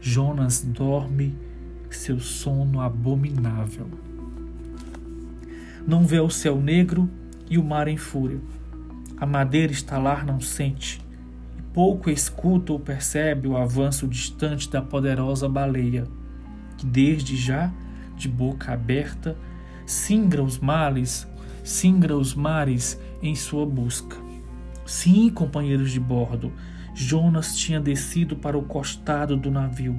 Jonas 0.00 0.62
dorme 0.62 1.36
seu 1.90 2.18
sono 2.20 2.80
abominável. 2.80 3.86
Não 5.86 6.06
vê 6.06 6.20
o 6.20 6.30
céu 6.30 6.60
negro 6.60 7.10
e 7.50 7.58
o 7.58 7.64
mar 7.64 7.88
em 7.88 7.96
fúria. 7.96 8.40
A 9.16 9.26
madeira 9.26 9.72
estalar 9.72 10.24
não 10.24 10.40
sente, 10.40 11.01
pouco 11.72 12.10
escuta 12.10 12.72
ou 12.72 12.78
percebe 12.78 13.48
o 13.48 13.56
avanço 13.56 14.06
distante 14.06 14.70
da 14.70 14.82
poderosa 14.82 15.48
baleia, 15.48 16.06
que 16.76 16.84
desde 16.84 17.36
já, 17.36 17.72
de 18.16 18.28
boca 18.28 18.72
aberta, 18.72 19.36
singra 19.86 20.42
os 20.42 20.58
males, 20.58 21.26
singra 21.64 22.16
os 22.16 22.34
mares 22.34 23.00
em 23.22 23.34
sua 23.34 23.64
busca. 23.64 24.16
Sim, 24.84 25.30
companheiros 25.30 25.90
de 25.90 26.00
bordo, 26.00 26.52
Jonas 26.94 27.56
tinha 27.56 27.80
descido 27.80 28.36
para 28.36 28.58
o 28.58 28.62
costado 28.62 29.36
do 29.36 29.50
navio, 29.50 29.98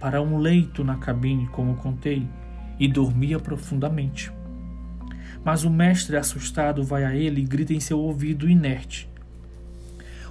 para 0.00 0.20
um 0.20 0.38
leito 0.38 0.82
na 0.82 0.96
cabine, 0.96 1.46
como 1.46 1.76
contei, 1.76 2.26
e 2.78 2.88
dormia 2.88 3.38
profundamente. 3.38 4.32
Mas 5.44 5.64
o 5.64 5.70
mestre 5.70 6.16
assustado 6.16 6.82
vai 6.82 7.04
a 7.04 7.14
ele 7.14 7.42
e 7.42 7.44
grita 7.44 7.72
em 7.72 7.78
seu 7.78 8.00
ouvido 8.00 8.50
inerte: 8.50 9.08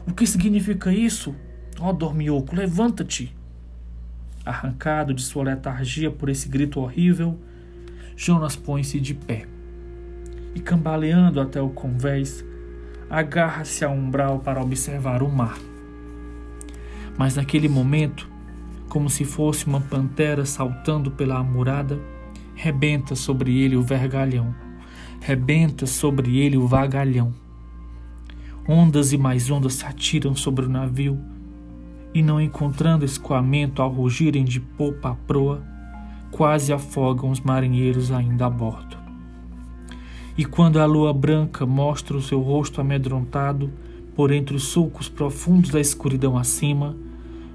O 0.08 0.14
que 0.14 0.26
significa 0.26 0.92
isso? 0.92 1.36
Ó 1.80 1.90
oh, 1.90 1.94
dormioco, 1.94 2.56
levanta-te! 2.56 3.36
Arrancado 4.46 5.14
de 5.14 5.22
sua 5.22 5.44
letargia 5.44 6.12
por 6.12 6.30
esse 6.30 6.48
grito 6.48 6.80
horrível, 6.80 7.40
Jonas 8.16 8.56
põe-se 8.56 9.00
de 9.00 9.14
pé 9.14 9.48
e, 10.54 10.60
cambaleando 10.60 11.42
até 11.42 11.62
o 11.62 11.70
convés, 11.70 12.46
agarra-se 13.10 13.84
ao 13.84 13.94
umbral 13.94 14.40
para 14.40 14.62
observar 14.62 15.24
o 15.24 15.30
mar. 15.30 15.58
Mas 17.18 17.36
naquele 17.36 17.68
momento, 17.68 18.30
como 18.88 19.10
se 19.10 19.26
fosse 19.26 19.66
uma 19.66 19.82
pantera 19.82 20.46
saltando 20.46 21.12
pela 21.12 21.40
amurada, 21.40 22.00
rebenta 22.54 23.16
sobre 23.16 23.58
ele 23.60 23.76
o 23.76 23.82
vergalhão 23.82 24.54
rebenta 25.26 25.88
sobre 25.88 26.38
ele 26.38 26.56
o 26.56 26.68
vagalhão. 26.68 27.34
Ondas 28.68 29.14
e 29.14 29.18
mais 29.18 29.52
ondas 29.52 29.76
se 29.76 29.86
atiram 29.86 30.36
sobre 30.36 30.66
o 30.66 30.70
navio, 30.70 31.20
e 32.16 32.22
não 32.24 32.42
encontrando 32.42 33.06
escoamento 33.06 33.82
ao 33.82 33.92
rugirem 33.92 34.44
de 34.44 34.60
popa 34.60 35.10
a 35.10 35.16
proa, 35.16 35.62
quase 36.32 36.74
afogam 36.74 37.30
os 37.30 37.42
marinheiros 37.42 38.12
ainda 38.12 38.46
a 38.46 38.50
bordo. 38.50 38.98
E 40.38 40.44
quando 40.44 40.80
a 40.80 40.86
lua 40.86 41.14
branca 41.14 41.66
mostra 41.66 42.18
o 42.18 42.22
seu 42.22 42.42
rosto 42.42 42.82
amedrontado 42.82 43.70
por 44.16 44.32
entre 44.32 44.56
os 44.56 44.64
sulcos 44.64 45.08
profundos 45.08 45.70
da 45.70 45.80
escuridão 45.80 46.38
acima, 46.38 46.96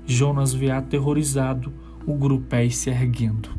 Jonas 0.07 0.55
vê 0.55 0.71
aterrorizado 0.71 1.73
o 2.07 2.15
grupéis 2.15 2.77
se 2.77 2.91
erguendo, 2.91 3.51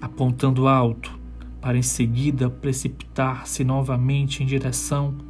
apontando 0.00 0.68
alto, 0.68 1.18
para 1.60 1.78
em 1.78 1.82
seguida 1.82 2.50
precipitar-se 2.50 3.64
novamente 3.64 4.42
em 4.42 4.46
direção 4.46 5.27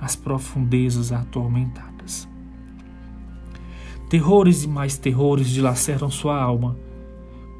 às 0.00 0.16
profundezas 0.16 1.12
atormentadas. 1.12 2.28
Terrores 4.08 4.64
e 4.64 4.68
mais 4.68 4.96
terrores 4.96 5.48
dilaceram 5.48 6.10
sua 6.10 6.40
alma. 6.40 6.76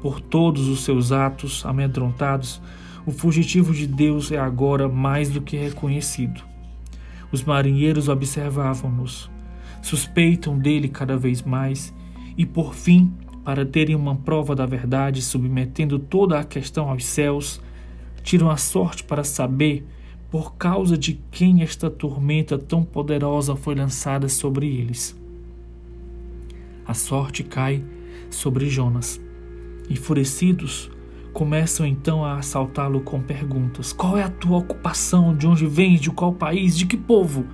Por 0.01 0.19
todos 0.19 0.67
os 0.67 0.83
seus 0.83 1.11
atos 1.11 1.65
amedrontados, 1.65 2.61
o 3.05 3.11
fugitivo 3.11 3.73
de 3.73 3.87
Deus 3.87 4.31
é 4.31 4.37
agora 4.37 4.89
mais 4.89 5.29
do 5.29 5.41
que 5.41 5.55
reconhecido. 5.55 6.41
Os 7.31 7.43
marinheiros 7.43 8.09
observavam-nos, 8.09 9.29
suspeitam 9.81 10.57
dele 10.57 10.89
cada 10.89 11.15
vez 11.15 11.41
mais 11.41 11.93
e, 12.37 12.45
por 12.45 12.73
fim, 12.73 13.13
para 13.43 13.65
terem 13.65 13.95
uma 13.95 14.15
prova 14.15 14.55
da 14.55 14.65
verdade, 14.65 15.21
submetendo 15.21 15.97
toda 15.97 16.39
a 16.39 16.43
questão 16.43 16.89
aos 16.89 17.05
céus, 17.05 17.61
tiram 18.23 18.49
a 18.49 18.57
sorte 18.57 19.03
para 19.03 19.23
saber 19.23 19.85
por 20.31 20.55
causa 20.55 20.97
de 20.97 21.19
quem 21.29 21.61
esta 21.61 21.89
tormenta 21.89 22.57
tão 22.57 22.85
poderosa 22.85 23.53
foi 23.53 23.75
lançada 23.75 24.29
sobre 24.29 24.65
eles. 24.65 25.13
A 26.87 26.93
sorte 26.93 27.43
cai 27.43 27.83
sobre 28.29 28.69
Jonas. 28.69 29.21
Enfurecidos, 29.89 30.89
começam 31.33 31.85
então 31.85 32.23
a 32.23 32.37
assaltá-lo 32.37 33.01
com 33.01 33.21
perguntas: 33.21 33.91
Qual 33.91 34.17
é 34.17 34.23
a 34.23 34.29
tua 34.29 34.59
ocupação? 34.59 35.35
De 35.35 35.45
onde 35.45 35.67
vens? 35.67 35.99
De 35.99 36.09
qual 36.09 36.31
país? 36.31 36.77
De 36.77 36.85
que 36.85 36.95
povo? 36.95 37.45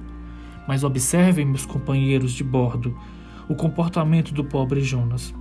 Mas 0.68 0.84
observem, 0.84 1.46
meus 1.46 1.66
companheiros 1.66 2.32
de 2.32 2.44
bordo, 2.44 2.96
o 3.50 3.56
comportamento 3.56 4.32
do 4.36 4.44
pobre 4.44 4.82
Jonas. 4.82 5.34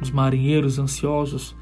Os 0.00 0.10
marinheiros 0.10 0.80
ansiosos 0.80 1.54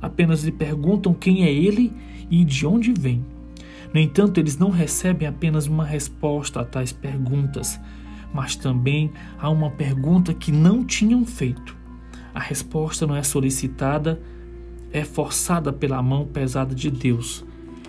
apenas 0.00 0.44
lhe 0.44 0.52
perguntam 0.52 1.14
quem 1.14 1.44
é 1.44 1.50
ele 1.50 1.90
e 2.30 2.44
de 2.44 2.66
onde 2.66 2.92
vem. 2.92 3.31
No 3.92 4.00
entanto, 4.00 4.38
eles 4.38 4.56
não 4.56 4.70
recebem 4.70 5.28
apenas 5.28 5.66
uma 5.66 5.84
resposta 5.84 6.60
a 6.60 6.64
tais 6.64 6.92
perguntas, 6.92 7.78
mas 8.32 8.56
também 8.56 9.12
há 9.38 9.50
uma 9.50 9.70
pergunta 9.70 10.32
que 10.32 10.50
não 10.50 10.84
tinham 10.84 11.24
feito. 11.24 11.76
A 12.34 12.40
resposta 12.40 13.06
não 13.06 13.14
é 13.14 13.22
solicitada, 13.22 14.20
é 14.90 15.04
forçada 15.04 15.72
pela 15.72 16.02
mão 16.02 16.26
pesada 16.26 16.74
de 16.74 16.90
Deus 16.90 17.44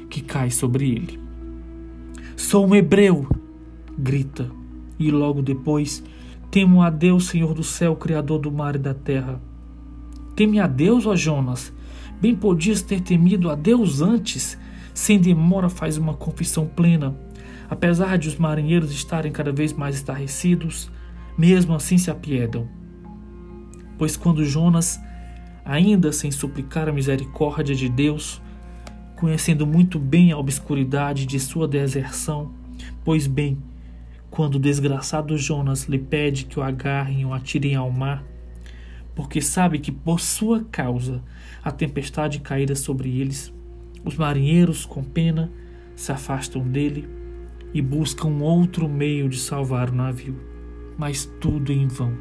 que 0.10 0.22
cai 0.22 0.52
sobre 0.52 0.92
ele. 0.92 1.20
Sou 2.36 2.68
um 2.68 2.76
hebreu, 2.76 3.28
grita, 3.98 4.52
e 5.00 5.10
logo 5.10 5.42
depois 5.42 6.04
temo 6.52 6.82
a 6.82 6.90
Deus, 6.90 7.28
Senhor 7.28 7.54
do 7.54 7.64
céu, 7.64 7.96
Criador 7.96 8.40
do 8.40 8.52
mar 8.52 8.76
e 8.76 8.80
da 8.80 8.94
terra. 8.94 9.42
Teme 10.36 10.60
a 10.60 10.68
Deus, 10.68 11.06
ó 11.06 11.16
Jonas, 11.16 11.74
Bem 12.24 12.34
podias 12.34 12.82
ter 12.82 13.02
temido 13.02 13.50
a 13.50 13.56
Deus 13.56 14.00
antes. 14.00 14.58
Sem 14.94 15.20
demora 15.20 15.70
faz 15.70 15.98
uma 15.98 16.14
confissão 16.14 16.68
plena. 16.68 17.16
Apesar 17.70 18.18
de 18.18 18.28
os 18.28 18.36
marinheiros 18.36 18.92
estarem 18.92 19.32
cada 19.32 19.52
vez 19.52 19.74
mais 19.74 19.96
estarrecidos, 19.96 20.92
mesmo 21.38 21.74
assim 21.74 21.98
se 21.98 22.12
apiedam. 22.12 22.68
Pois 23.98 24.16
quando 24.16 24.46
Jonas, 24.46 25.00
ainda 25.66 26.12
sem 26.12 26.32
suplicar 26.32 26.88
a 26.88 26.94
misericórdia 26.94 27.74
de 27.74 27.90
Deus, 27.90 28.42
conhecendo 29.16 29.66
muito 29.66 29.98
bem 29.98 30.32
a 30.32 30.38
obscuridade 30.38 31.26
de 31.26 31.40
sua 31.40 31.68
deserção, 31.68 32.52
pois 33.04 33.26
bem, 33.26 33.58
quando 34.30 34.56
o 34.56 34.60
desgraçado 34.60 35.38
Jonas 35.38 35.84
lhe 35.84 36.00
pede 36.00 36.46
que 36.46 36.60
o 36.60 36.64
agarrem 36.64 37.22
e 37.22 37.26
o 37.26 37.34
atirem 37.34 37.76
ao 37.76 37.90
mar, 37.90 38.24
porque 39.16 39.42
sabe 39.42 39.80
que 39.80 39.92
por 39.92 40.20
sua 40.20 40.64
causa 40.72 41.22
a 41.64 41.72
tempestade 41.72 42.40
caíra 42.40 42.76
sobre 42.76 43.18
eles. 43.20 43.54
Os 44.04 44.16
marinheiros, 44.16 44.86
com 44.86 45.04
pena, 45.04 45.52
se 45.96 46.12
afastam 46.12 46.64
dele 46.68 47.08
e 47.74 47.82
buscam 47.82 48.30
outro 48.42 48.88
meio 48.88 49.30
de 49.30 49.40
salvar 49.40 49.90
o 49.90 49.96
navio, 49.96 50.36
mas 50.98 51.26
tudo 51.40 51.72
em 51.72 51.88
vão. 51.88 52.14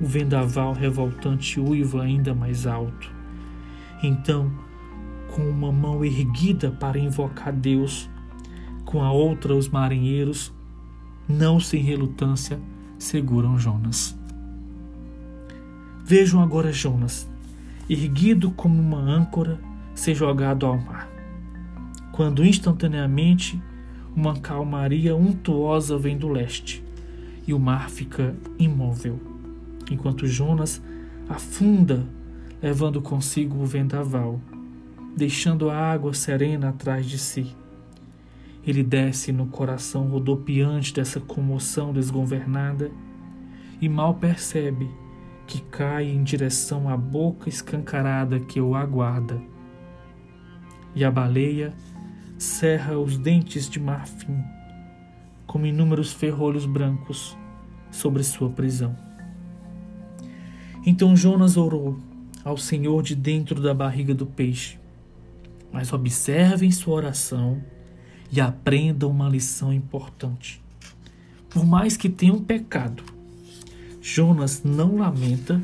O 0.00 0.06
vendaval 0.06 0.72
revoltante 0.72 1.60
uiva 1.60 2.02
ainda 2.02 2.34
mais 2.34 2.66
alto. 2.66 3.12
Então, 4.02 4.50
com 5.34 5.42
uma 5.48 5.70
mão 5.70 6.04
erguida 6.04 6.70
para 6.70 6.98
invocar 6.98 7.52
Deus, 7.52 8.08
com 8.84 9.02
a 9.02 9.12
outra 9.12 9.54
os 9.54 9.68
marinheiros, 9.68 10.52
não 11.28 11.60
sem 11.60 11.82
relutância, 11.82 12.58
seguram 12.98 13.58
Jonas. 13.58 14.18
Vejam 16.04 16.42
agora 16.42 16.72
Jonas, 16.72 17.28
erguido 17.88 18.50
como 18.50 18.80
uma 18.80 18.98
âncora, 18.98 19.60
ser 20.00 20.14
jogado 20.14 20.64
ao 20.64 20.78
mar. 20.78 21.10
Quando 22.10 22.42
instantaneamente 22.42 23.62
uma 24.16 24.34
calmaria 24.34 25.14
untuosa 25.14 25.98
vem 25.98 26.16
do 26.16 26.26
leste 26.26 26.82
e 27.46 27.52
o 27.52 27.58
mar 27.58 27.90
fica 27.90 28.34
imóvel, 28.58 29.20
enquanto 29.90 30.26
Jonas 30.26 30.82
afunda 31.28 32.06
levando 32.62 33.02
consigo 33.02 33.58
o 33.58 33.66
vendaval, 33.66 34.40
deixando 35.14 35.68
a 35.68 35.76
água 35.76 36.14
serena 36.14 36.70
atrás 36.70 37.04
de 37.04 37.18
si. 37.18 37.54
Ele 38.66 38.82
desce 38.82 39.32
no 39.32 39.48
coração 39.48 40.04
rodopiante 40.04 40.94
dessa 40.94 41.20
comoção 41.20 41.92
desgovernada 41.92 42.90
e 43.82 43.86
mal 43.88 44.14
percebe 44.14 44.88
que 45.46 45.60
cai 45.60 46.08
em 46.08 46.22
direção 46.22 46.88
à 46.88 46.96
boca 46.96 47.50
escancarada 47.50 48.40
que 48.40 48.62
o 48.62 48.74
aguarda. 48.74 49.49
E 50.94 51.04
a 51.04 51.10
baleia 51.10 51.72
cerra 52.38 52.98
os 52.98 53.18
dentes 53.18 53.68
de 53.68 53.78
marfim, 53.78 54.42
como 55.46 55.66
inúmeros 55.66 56.12
ferrolhos 56.12 56.66
brancos 56.66 57.36
sobre 57.90 58.22
sua 58.22 58.50
prisão. 58.50 58.96
Então 60.84 61.14
Jonas 61.14 61.56
orou 61.56 61.98
ao 62.44 62.56
Senhor 62.56 63.02
de 63.02 63.14
dentro 63.14 63.60
da 63.60 63.74
barriga 63.74 64.14
do 64.14 64.26
peixe. 64.26 64.78
Mas 65.72 65.92
observem 65.92 66.70
sua 66.70 66.94
oração 66.94 67.62
e 68.32 68.40
aprendam 68.40 69.10
uma 69.10 69.28
lição 69.28 69.72
importante. 69.72 70.62
Por 71.48 71.66
mais 71.66 71.96
que 71.96 72.08
tenham 72.08 72.42
pecado, 72.42 73.02
Jonas 74.00 74.62
não 74.64 74.96
lamenta 74.96 75.60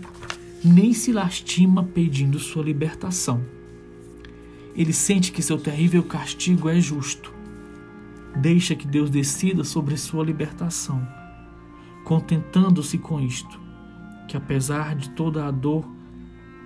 nem 0.63 0.93
se 0.93 1.13
lastima 1.13 1.83
pedindo 1.83 2.39
sua 2.39 2.63
libertação. 2.63 3.56
Ele 4.77 4.93
sente 4.93 5.33
que 5.33 5.43
seu 5.43 5.59
terrível 5.59 6.03
castigo 6.03 6.69
é 6.69 6.81
justo. 6.81 7.33
Deixa 8.37 8.75
que 8.75 8.87
Deus 8.87 9.09
decida 9.09 9.65
sobre 9.65 9.97
sua 9.97 10.23
libertação, 10.23 11.07
contentando-se 12.05 12.99
com 12.99 13.19
isto, 13.19 13.59
que 14.29 14.37
apesar 14.37 14.95
de 14.95 15.11
toda 15.11 15.47
a 15.47 15.51
dor 15.51 15.89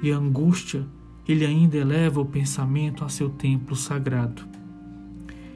e 0.02 0.10
a 0.10 0.16
angústia, 0.16 0.84
ele 1.28 1.46
ainda 1.46 1.76
eleva 1.76 2.20
o 2.20 2.26
pensamento 2.26 3.04
a 3.04 3.08
seu 3.08 3.30
templo 3.30 3.76
sagrado. 3.76 4.42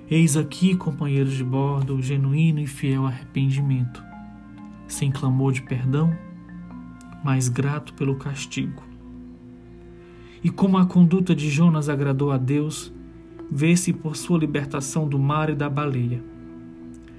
Eis 0.08 0.36
aqui, 0.36 0.76
companheiros 0.76 1.32
de 1.32 1.42
bordo, 1.42 1.96
o 1.96 2.02
genuíno 2.02 2.60
e 2.60 2.66
fiel 2.66 3.06
arrependimento 3.06 4.04
sem 4.86 5.10
clamor 5.10 5.52
de 5.52 5.62
perdão, 5.62 6.16
mas 7.22 7.48
grato 7.48 7.94
pelo 7.94 8.16
castigo. 8.16 8.82
E 10.44 10.50
como 10.50 10.76
a 10.76 10.84
conduta 10.84 11.34
de 11.34 11.48
Jonas 11.48 11.88
agradou 11.88 12.30
a 12.30 12.36
Deus, 12.36 12.92
vê-se 13.50 13.94
por 13.94 14.14
sua 14.14 14.38
libertação 14.38 15.08
do 15.08 15.18
mar 15.18 15.48
e 15.48 15.54
da 15.54 15.70
baleia. 15.70 16.22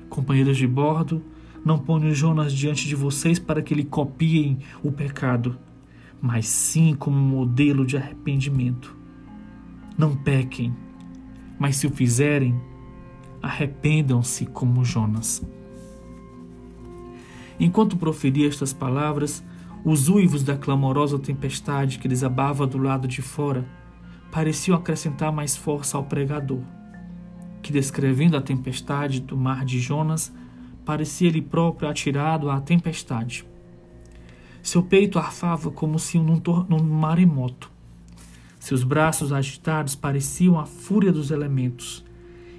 Companheiros 0.07 0.55
de 0.57 0.67
bordo, 0.67 1.23
não 1.65 1.79
ponho 1.79 2.13
Jonas 2.13 2.53
diante 2.53 2.87
de 2.87 2.95
vocês 2.95 3.39
para 3.39 3.63
que 3.63 3.73
lhe 3.73 3.83
copiem 3.83 4.59
o 4.83 4.91
pecado, 4.91 5.57
mas 6.21 6.47
sim 6.47 6.93
como 6.93 7.17
modelo 7.17 7.83
de 7.83 7.97
arrependimento. 7.97 8.95
Não 9.97 10.15
pequem, 10.15 10.71
mas 11.57 11.77
se 11.77 11.87
o 11.87 11.89
fizerem, 11.89 12.55
arrependam-se 13.41 14.45
como 14.45 14.85
Jonas. 14.85 15.43
Enquanto 17.59 17.97
proferia 17.97 18.47
estas 18.47 18.71
palavras, 18.71 19.43
os 19.85 20.09
uivos 20.09 20.41
da 20.41 20.57
clamorosa 20.57 21.19
tempestade 21.19 21.99
que 21.99 22.07
desabava 22.07 22.65
do 22.65 22.79
lado 22.79 23.07
de 23.07 23.21
fora 23.21 23.63
pareciam 24.31 24.75
acrescentar 24.75 25.31
mais 25.31 25.55
força 25.55 25.95
ao 25.95 26.03
pregador, 26.03 26.61
que, 27.61 27.71
descrevendo 27.71 28.35
a 28.35 28.41
tempestade 28.41 29.21
do 29.21 29.37
mar 29.37 29.63
de 29.63 29.79
Jonas, 29.79 30.33
parecia 30.83 31.27
ele 31.27 31.39
próprio 31.39 31.87
atirado 31.87 32.49
à 32.49 32.59
tempestade. 32.59 33.45
Seu 34.63 34.81
peito 34.81 35.19
arfava 35.19 35.69
como 35.69 35.99
se 35.99 36.17
num, 36.17 36.41
num 36.67 36.83
maremoto. 36.83 37.71
Seus 38.59 38.83
braços 38.83 39.31
agitados 39.31 39.93
pareciam 39.93 40.59
a 40.59 40.65
fúria 40.65 41.11
dos 41.11 41.29
elementos, 41.29 42.03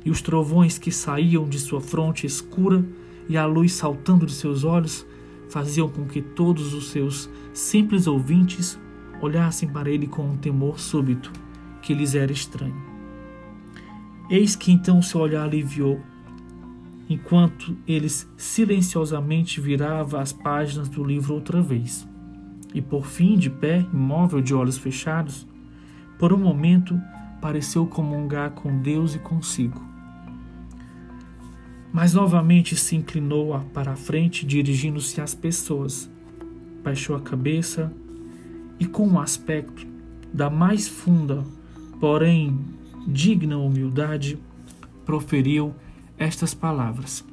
e 0.04 0.10
os 0.10 0.22
trovões 0.22 0.78
que 0.78 0.92
saíam 0.92 1.48
de 1.48 1.58
sua 1.58 1.80
fronte 1.80 2.24
escura 2.24 2.86
e 3.28 3.36
a 3.36 3.44
luz 3.44 3.72
saltando 3.72 4.24
de 4.24 4.32
seus 4.32 4.62
olhos 4.62 5.04
faziam 5.48 5.88
com 5.88 6.04
que 6.06 6.20
todos 6.20 6.74
os 6.74 6.90
seus 6.90 7.30
simples 7.52 8.06
ouvintes 8.06 8.78
olhassem 9.20 9.68
para 9.68 9.90
ele 9.90 10.06
com 10.06 10.22
um 10.22 10.36
temor 10.36 10.78
súbito 10.78 11.32
que 11.80 11.94
lhes 11.94 12.14
era 12.14 12.32
estranho. 12.32 12.76
Eis 14.28 14.56
que 14.56 14.72
então 14.72 15.00
seu 15.00 15.20
olhar 15.20 15.44
aliviou, 15.44 16.00
enquanto 17.08 17.76
eles 17.86 18.28
silenciosamente 18.36 19.60
virava 19.60 20.20
as 20.20 20.32
páginas 20.32 20.88
do 20.88 21.04
livro 21.04 21.34
outra 21.34 21.62
vez. 21.62 22.06
E 22.74 22.82
por 22.82 23.06
fim, 23.06 23.38
de 23.38 23.48
pé, 23.48 23.86
imóvel 23.92 24.40
de 24.40 24.52
olhos 24.52 24.76
fechados, 24.76 25.46
por 26.18 26.32
um 26.32 26.38
momento 26.38 27.00
pareceu 27.40 27.86
comungar 27.86 28.50
com 28.50 28.82
Deus 28.82 29.14
e 29.14 29.18
consigo 29.18 29.95
mas 31.96 32.12
novamente 32.12 32.76
se 32.76 32.94
inclinou 32.94 33.58
para 33.72 33.92
a 33.92 33.96
frente, 33.96 34.44
dirigindo-se 34.44 35.18
às 35.18 35.34
pessoas. 35.34 36.06
Baixou 36.84 37.16
a 37.16 37.20
cabeça 37.22 37.90
e, 38.78 38.84
com 38.84 39.08
um 39.08 39.18
aspecto 39.18 39.86
da 40.30 40.50
mais 40.50 40.86
funda, 40.86 41.42
porém 41.98 42.60
digna 43.06 43.56
humildade, 43.56 44.38
proferiu 45.06 45.74
estas 46.18 46.52
palavras: 46.52 47.24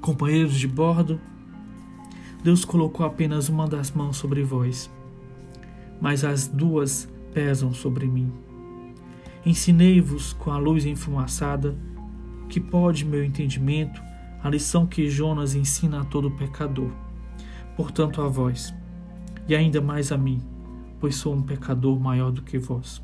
Companheiros 0.00 0.58
de 0.58 0.66
bordo, 0.66 1.20
Deus 2.42 2.64
colocou 2.64 3.06
apenas 3.06 3.48
uma 3.48 3.68
das 3.68 3.92
mãos 3.92 4.16
sobre 4.16 4.42
vós, 4.42 4.90
mas 6.00 6.24
as 6.24 6.48
duas 6.48 7.08
pesam 7.32 7.72
sobre 7.72 8.08
mim. 8.08 8.28
Ensinei-vos 9.44 10.32
com 10.32 10.50
a 10.50 10.58
luz 10.58 10.84
enfumaçada 10.84 11.76
que 12.48 12.60
pode, 12.60 13.04
meu 13.04 13.24
entendimento, 13.24 14.02
a 14.42 14.48
lição 14.48 14.86
que 14.86 15.10
Jonas 15.10 15.54
ensina 15.54 16.00
a 16.00 16.04
todo 16.04 16.30
pecador. 16.30 16.90
Portanto, 17.76 18.22
a 18.22 18.28
vós, 18.28 18.74
e 19.48 19.54
ainda 19.54 19.80
mais 19.80 20.12
a 20.12 20.18
mim, 20.18 20.40
pois 21.00 21.16
sou 21.16 21.34
um 21.34 21.42
pecador 21.42 21.98
maior 21.98 22.30
do 22.30 22.42
que 22.42 22.58
vós. 22.58 23.02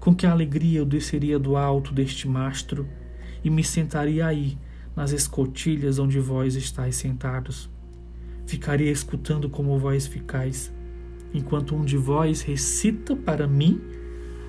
Com 0.00 0.14
que 0.14 0.26
alegria 0.26 0.78
eu 0.78 0.86
desceria 0.86 1.38
do 1.38 1.56
alto 1.56 1.92
deste 1.92 2.28
mastro 2.28 2.88
e 3.42 3.50
me 3.50 3.62
sentaria 3.62 4.26
aí, 4.26 4.58
nas 4.96 5.12
escotilhas 5.12 5.98
onde 5.98 6.18
vós 6.18 6.56
estáis 6.56 6.96
sentados. 6.96 7.70
Ficaria 8.46 8.90
escutando 8.90 9.48
como 9.48 9.78
vós 9.78 10.06
ficais, 10.06 10.72
enquanto 11.32 11.76
um 11.76 11.84
de 11.84 11.96
vós 11.96 12.40
recita 12.40 13.14
para 13.14 13.46
mim 13.46 13.80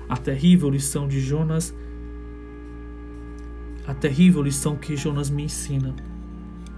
a 0.08 0.16
terrível 0.16 0.70
lição 0.70 1.06
de 1.06 1.20
Jonas 1.20 1.74
a 3.86 3.94
terrível 3.94 4.42
lição 4.42 4.76
que 4.76 4.96
Jonas 4.96 5.30
me 5.30 5.44
ensina, 5.44 5.94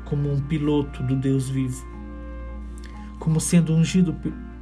como 0.04 0.32
um 0.32 0.40
piloto 0.40 1.02
do 1.02 1.16
Deus 1.16 1.48
vivo. 1.48 1.84
Como 3.18 3.40
sendo 3.40 3.74
ungido, 3.74 4.14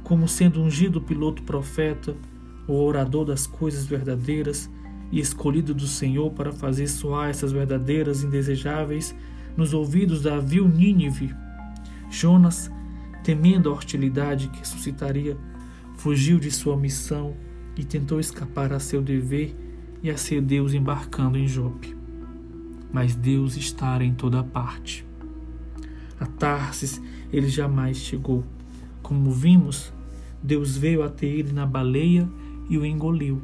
como 0.03 0.27
sendo 0.27 0.61
ungido 0.61 1.01
piloto 1.01 1.43
profeta, 1.43 2.15
o 2.67 2.73
orador 2.73 3.25
das 3.25 3.45
coisas 3.45 3.85
verdadeiras 3.85 4.69
e 5.11 5.19
escolhido 5.19 5.73
do 5.73 5.87
Senhor 5.87 6.31
para 6.31 6.51
fazer 6.51 6.87
soar 6.87 7.29
essas 7.29 7.51
verdadeiras 7.51 8.23
indesejáveis 8.23 9.15
nos 9.57 9.73
ouvidos 9.73 10.21
da 10.21 10.39
vil 10.39 10.67
Nínive. 10.67 11.33
Jonas, 12.09 12.71
temendo 13.23 13.69
a 13.69 13.73
hostilidade 13.73 14.47
que 14.49 14.67
suscitaria, 14.67 15.37
fugiu 15.95 16.39
de 16.39 16.49
sua 16.49 16.77
missão 16.77 17.35
e 17.77 17.83
tentou 17.83 18.19
escapar 18.19 18.73
a 18.73 18.79
seu 18.79 19.01
dever 19.01 19.55
e 20.01 20.09
a 20.09 20.17
ser 20.17 20.41
Deus 20.41 20.73
embarcando 20.73 21.37
em 21.37 21.47
Jope 21.47 22.00
mas 22.91 23.15
Deus 23.15 23.55
está 23.55 24.03
em 24.03 24.13
toda 24.13 24.43
parte. 24.43 25.05
A 26.19 26.25
Tarsis 26.25 27.01
ele 27.31 27.47
jamais 27.47 27.97
chegou. 27.97 28.43
Como 29.01 29.31
vimos, 29.31 29.91
Deus 30.43 30.77
veio 30.77 31.03
até 31.03 31.25
ele 31.25 31.51
na 31.51 31.65
baleia 31.65 32.27
e 32.69 32.77
o 32.77 32.85
engoliu, 32.85 33.41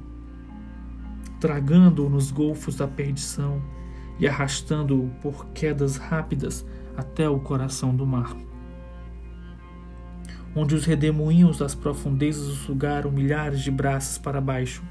tragando-o 1.39 2.09
nos 2.09 2.31
golfos 2.31 2.75
da 2.75 2.87
perdição 2.87 3.61
e 4.19 4.27
arrastando-o 4.27 5.09
por 5.21 5.47
quedas 5.47 5.97
rápidas 5.97 6.65
até 6.95 7.29
o 7.29 7.39
coração 7.39 7.95
do 7.95 8.05
mar, 8.05 8.35
onde 10.55 10.73
os 10.73 10.85
redemoinhos 10.85 11.59
das 11.59 11.75
profundezas 11.75 12.47
o 12.47 12.55
sugaram 12.55 13.11
milhares 13.11 13.61
de 13.61 13.69
braços 13.69 14.17
para 14.17 14.41
baixo, 14.41 14.83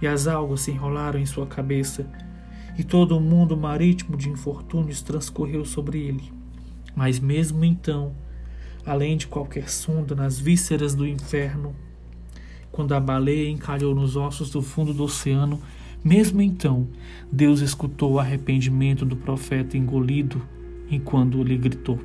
e 0.00 0.06
as 0.06 0.26
águas 0.26 0.62
se 0.62 0.70
enrolaram 0.70 1.18
em 1.18 1.26
sua 1.26 1.46
cabeça 1.46 2.06
e 2.78 2.84
todo 2.84 3.16
o 3.16 3.20
mundo 3.20 3.56
marítimo 3.56 4.16
de 4.16 4.28
infortúnios 4.28 5.02
transcorreu 5.02 5.64
sobre 5.64 5.98
ele. 5.98 6.32
Mas 6.94 7.18
mesmo 7.18 7.64
então, 7.64 8.12
além 8.84 9.16
de 9.16 9.26
qualquer 9.26 9.68
sonda 9.68 10.14
nas 10.14 10.38
vísceras 10.38 10.94
do 10.94 11.06
inferno, 11.06 11.74
quando 12.72 12.92
a 12.92 13.00
baleia 13.00 13.50
encalhou 13.50 13.94
nos 13.94 14.16
ossos 14.16 14.50
do 14.50 14.62
fundo 14.62 14.94
do 14.94 15.04
oceano, 15.04 15.60
mesmo 16.02 16.40
então, 16.40 16.88
Deus 17.30 17.60
escutou 17.60 18.12
o 18.12 18.18
arrependimento 18.18 19.04
do 19.04 19.16
profeta 19.16 19.76
engolido 19.76 20.40
enquanto 20.90 21.42
lhe 21.42 21.56
gritou. 21.56 21.98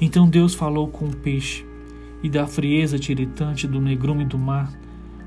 Então 0.00 0.28
Deus 0.28 0.54
falou 0.54 0.88
com 0.88 1.06
o 1.06 1.16
peixe 1.16 1.64
e 2.22 2.30
da 2.30 2.46
frieza 2.46 2.98
tiritante 2.98 3.66
do 3.66 3.80
negrume 3.80 4.24
do 4.24 4.38
mar, 4.38 4.72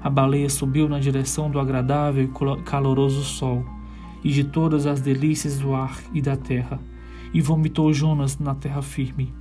a 0.01 0.09
baleia 0.09 0.49
subiu 0.49 0.87
na 0.87 0.99
direção 0.99 1.49
do 1.49 1.59
agradável 1.59 2.23
e 2.23 2.63
caloroso 2.63 3.23
sol, 3.23 3.65
e 4.25 4.31
de 4.31 4.43
todas 4.43 4.87
as 4.87 5.01
delícias 5.01 5.59
do 5.59 5.75
ar 5.75 6.01
e 6.11 6.19
da 6.19 6.35
terra, 6.35 6.79
e 7.31 7.39
vomitou 7.39 7.93
Jonas 7.93 8.39
na 8.39 8.55
terra 8.55 8.81
firme, 8.81 9.31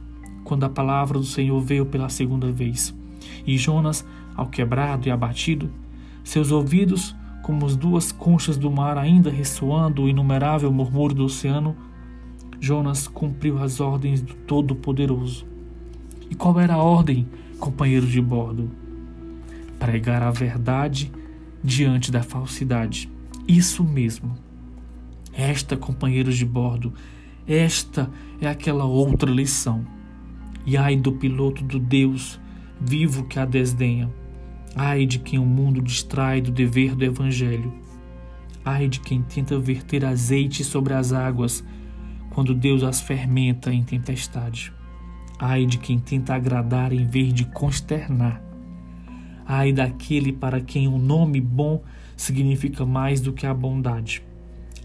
quando 0.44 0.64
a 0.64 0.68
palavra 0.68 1.18
do 1.18 1.24
Senhor 1.24 1.58
veio 1.58 1.86
pela 1.86 2.10
segunda 2.10 2.52
vez. 2.52 2.94
E 3.46 3.56
Jonas, 3.56 4.04
ao 4.36 4.46
quebrado 4.46 5.08
e 5.08 5.10
abatido, 5.10 5.70
seus 6.22 6.52
ouvidos, 6.52 7.16
como 7.42 7.64
as 7.64 7.76
duas 7.76 8.12
conchas 8.12 8.58
do 8.58 8.70
mar 8.70 8.98
ainda 8.98 9.30
ressoando 9.30 10.02
o 10.02 10.08
inumerável 10.08 10.70
murmúrio 10.70 11.16
do 11.16 11.24
oceano, 11.24 11.74
Jonas 12.60 13.08
cumpriu 13.08 13.62
as 13.62 13.80
ordens 13.80 14.20
do 14.20 14.34
Todo-Poderoso. 14.34 15.46
E 16.30 16.34
qual 16.34 16.60
era 16.60 16.74
a 16.74 16.82
ordem, 16.82 17.26
companheiros 17.58 18.10
de 18.10 18.20
bordo? 18.20 18.70
Pregar 19.78 20.22
a 20.22 20.30
verdade 20.30 21.10
diante 21.62 22.12
da 22.12 22.22
falsidade. 22.22 23.10
Isso 23.48 23.82
mesmo. 23.82 24.43
Esta, 25.36 25.76
companheiros 25.76 26.36
de 26.36 26.44
bordo, 26.44 26.92
esta 27.46 28.10
é 28.40 28.46
aquela 28.46 28.84
outra 28.84 29.30
lição. 29.30 29.84
E 30.64 30.76
ai 30.76 30.96
do 30.96 31.12
piloto 31.12 31.62
do 31.62 31.78
Deus 31.78 32.40
vivo 32.80 33.24
que 33.24 33.38
a 33.38 33.44
desdenha. 33.44 34.10
Ai 34.74 35.06
de 35.06 35.18
quem 35.18 35.38
o 35.38 35.44
mundo 35.44 35.82
distrai 35.82 36.40
do 36.40 36.50
dever 36.50 36.94
do 36.94 37.04
Evangelho. 37.04 37.72
Ai 38.64 38.88
de 38.88 39.00
quem 39.00 39.22
tenta 39.22 39.58
verter 39.58 40.04
azeite 40.04 40.64
sobre 40.64 40.94
as 40.94 41.12
águas 41.12 41.64
quando 42.30 42.54
Deus 42.54 42.82
as 42.82 43.00
fermenta 43.00 43.72
em 43.72 43.82
tempestade. 43.82 44.72
Ai 45.38 45.66
de 45.66 45.78
quem 45.78 45.98
tenta 45.98 46.34
agradar 46.34 46.92
em 46.92 47.06
vez 47.06 47.32
de 47.32 47.44
consternar. 47.44 48.42
Ai 49.46 49.72
daquele 49.72 50.32
para 50.32 50.60
quem 50.60 50.88
o 50.88 50.94
um 50.94 50.98
nome 50.98 51.40
bom 51.40 51.82
significa 52.16 52.86
mais 52.86 53.20
do 53.20 53.32
que 53.32 53.46
a 53.46 53.52
bondade. 53.52 54.22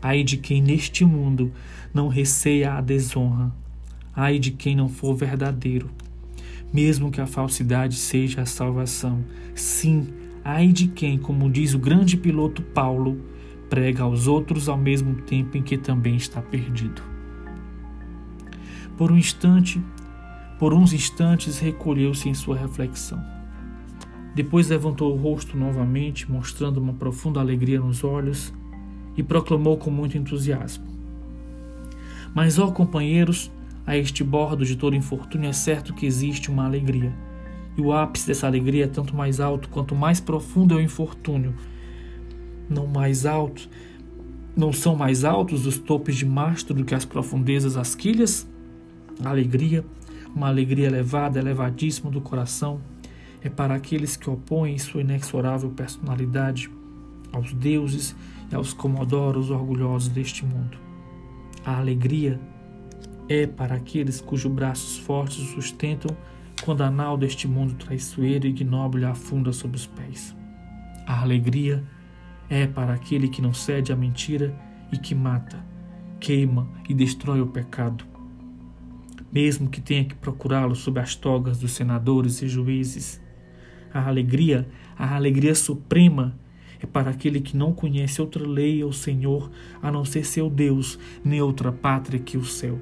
Ai 0.01 0.23
de 0.23 0.37
quem 0.37 0.61
neste 0.61 1.03
mundo 1.03 1.51
não 1.93 2.07
receia 2.07 2.73
a 2.73 2.81
desonra. 2.81 3.51
Ai 4.15 4.39
de 4.39 4.51
quem 4.51 4.75
não 4.75 4.89
for 4.89 5.15
verdadeiro, 5.15 5.89
mesmo 6.73 7.11
que 7.11 7.21
a 7.21 7.27
falsidade 7.27 7.95
seja 7.95 8.41
a 8.41 8.45
salvação. 8.45 9.23
Sim, 9.55 10.07
ai 10.43 10.67
de 10.67 10.87
quem, 10.87 11.17
como 11.17 11.49
diz 11.49 11.73
o 11.73 11.79
grande 11.79 12.17
piloto 12.17 12.61
Paulo, 12.61 13.21
prega 13.69 14.03
aos 14.03 14.27
outros 14.27 14.67
ao 14.67 14.77
mesmo 14.77 15.15
tempo 15.21 15.57
em 15.57 15.61
que 15.61 15.77
também 15.77 16.15
está 16.15 16.41
perdido. 16.41 17.01
Por 18.97 19.11
um 19.11 19.17
instante, 19.17 19.81
por 20.57 20.73
uns 20.73 20.91
instantes, 20.91 21.59
recolheu-se 21.59 22.27
em 22.27 22.33
sua 22.33 22.57
reflexão. 22.57 23.23
Depois 24.35 24.67
levantou 24.67 25.13
o 25.13 25.17
rosto 25.17 25.57
novamente, 25.57 26.29
mostrando 26.29 26.77
uma 26.77 26.93
profunda 26.93 27.39
alegria 27.39 27.79
nos 27.79 28.03
olhos, 28.03 28.53
e 29.17 29.23
proclamou 29.23 29.77
com 29.77 29.89
muito 29.89 30.17
entusiasmo: 30.17 30.85
Mas, 32.33 32.57
ó 32.59 32.71
companheiros, 32.71 33.51
a 33.85 33.97
este 33.97 34.23
bordo 34.23 34.63
de 34.63 34.75
todo 34.75 34.95
infortúnio 34.95 35.49
é 35.49 35.53
certo 35.53 35.93
que 35.93 36.05
existe 36.05 36.49
uma 36.49 36.65
alegria. 36.65 37.11
E 37.75 37.81
o 37.81 37.91
ápice 37.91 38.27
dessa 38.27 38.45
alegria 38.45 38.85
é 38.85 38.87
tanto 38.87 39.15
mais 39.15 39.39
alto 39.39 39.69
quanto 39.69 39.95
mais 39.95 40.19
profundo 40.19 40.75
é 40.75 40.77
o 40.77 40.81
infortúnio. 40.81 41.55
Não 42.69 42.85
mais 42.85 43.25
alto, 43.25 43.67
não 44.55 44.71
são 44.71 44.95
mais 44.95 45.23
altos 45.23 45.65
os 45.65 45.77
topos 45.77 46.15
de 46.15 46.25
mastro 46.25 46.75
do 46.75 46.83
que 46.83 46.93
as 46.93 47.05
profundezas 47.05 47.73
das 47.75 47.95
quilhas? 47.95 48.47
A 49.23 49.29
alegria, 49.29 49.83
uma 50.35 50.47
alegria 50.47 50.87
elevada, 50.87 51.39
elevadíssima 51.39 52.11
do 52.11 52.21
coração, 52.21 52.79
é 53.41 53.49
para 53.49 53.73
aqueles 53.73 54.15
que 54.17 54.29
opõem 54.29 54.77
sua 54.77 55.01
inexorável 55.01 55.69
personalidade 55.69 56.69
aos 57.31 57.53
deuses 57.53 58.15
aos 58.53 58.73
comodoros 58.73 59.49
orgulhosos 59.49 60.09
deste 60.09 60.45
mundo. 60.45 60.77
A 61.65 61.77
alegria 61.77 62.39
é 63.27 63.45
para 63.45 63.75
aqueles 63.75 64.21
cujos 64.21 64.51
braços 64.51 64.97
fortes 64.97 65.39
o 65.39 65.45
sustentam 65.45 66.15
quando 66.63 66.81
a 66.81 66.89
nau 66.89 67.17
deste 67.17 67.47
mundo 67.47 67.75
traiçoeiro 67.75 68.47
e 68.47 68.49
ignóbil 68.49 69.07
afunda 69.07 69.53
sob 69.53 69.75
os 69.75 69.85
pés. 69.85 70.35
A 71.05 71.21
alegria 71.21 71.83
é 72.49 72.65
para 72.65 72.93
aquele 72.93 73.27
que 73.27 73.41
não 73.41 73.53
cede 73.53 73.91
à 73.91 73.95
mentira 73.95 74.55
e 74.91 74.97
que 74.97 75.13
mata, 75.13 75.63
queima 76.19 76.67
e 76.87 76.93
destrói 76.93 77.41
o 77.41 77.47
pecado 77.47 78.09
mesmo 79.31 79.69
que 79.69 79.79
tenha 79.79 80.05
que 80.05 80.15
procurá-lo 80.15 80.75
sob 80.75 80.99
as 80.99 81.15
togas 81.15 81.59
dos 81.59 81.71
senadores 81.71 82.41
e 82.41 82.47
juízes. 82.47 83.21
A 83.93 84.07
alegria, 84.07 84.67
a 84.97 85.15
alegria 85.15 85.55
suprema, 85.55 86.37
é 86.81 86.85
para 86.85 87.09
aquele 87.09 87.41
que 87.41 87.57
não 87.57 87.73
conhece 87.73 88.21
outra 88.21 88.47
lei 88.47 88.83
ou 88.83 88.93
Senhor 88.93 89.49
a 89.81 89.91
não 89.91 90.05
ser 90.05 90.25
seu 90.25 90.49
Deus, 90.49 90.97
nem 91.23 91.41
outra 91.41 91.71
pátria 91.71 92.19
que 92.19 92.37
o 92.37 92.45
céu. 92.45 92.79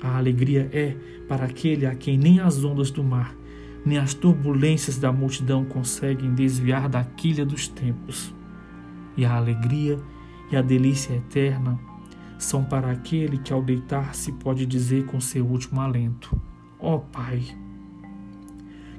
A 0.00 0.16
alegria 0.16 0.68
é 0.72 0.96
para 1.28 1.44
aquele 1.44 1.86
a 1.86 1.94
quem 1.94 2.18
nem 2.18 2.40
as 2.40 2.64
ondas 2.64 2.90
do 2.90 3.04
mar, 3.04 3.36
nem 3.84 3.98
as 3.98 4.14
turbulências 4.14 4.98
da 4.98 5.12
multidão 5.12 5.64
conseguem 5.64 6.34
desviar 6.34 6.88
da 6.88 7.04
quilha 7.04 7.44
dos 7.46 7.68
tempos. 7.68 8.34
E 9.16 9.24
a 9.24 9.34
alegria 9.34 9.98
e 10.50 10.56
a 10.56 10.62
delícia 10.62 11.14
eterna 11.14 11.78
são 12.38 12.64
para 12.64 12.90
aquele 12.90 13.38
que 13.38 13.52
ao 13.52 13.62
deitar-se 13.62 14.32
pode 14.32 14.66
dizer 14.66 15.04
com 15.06 15.20
seu 15.20 15.46
último 15.46 15.80
alento: 15.80 16.40
Ó 16.78 16.96
oh, 16.96 17.00
Pai, 17.00 17.42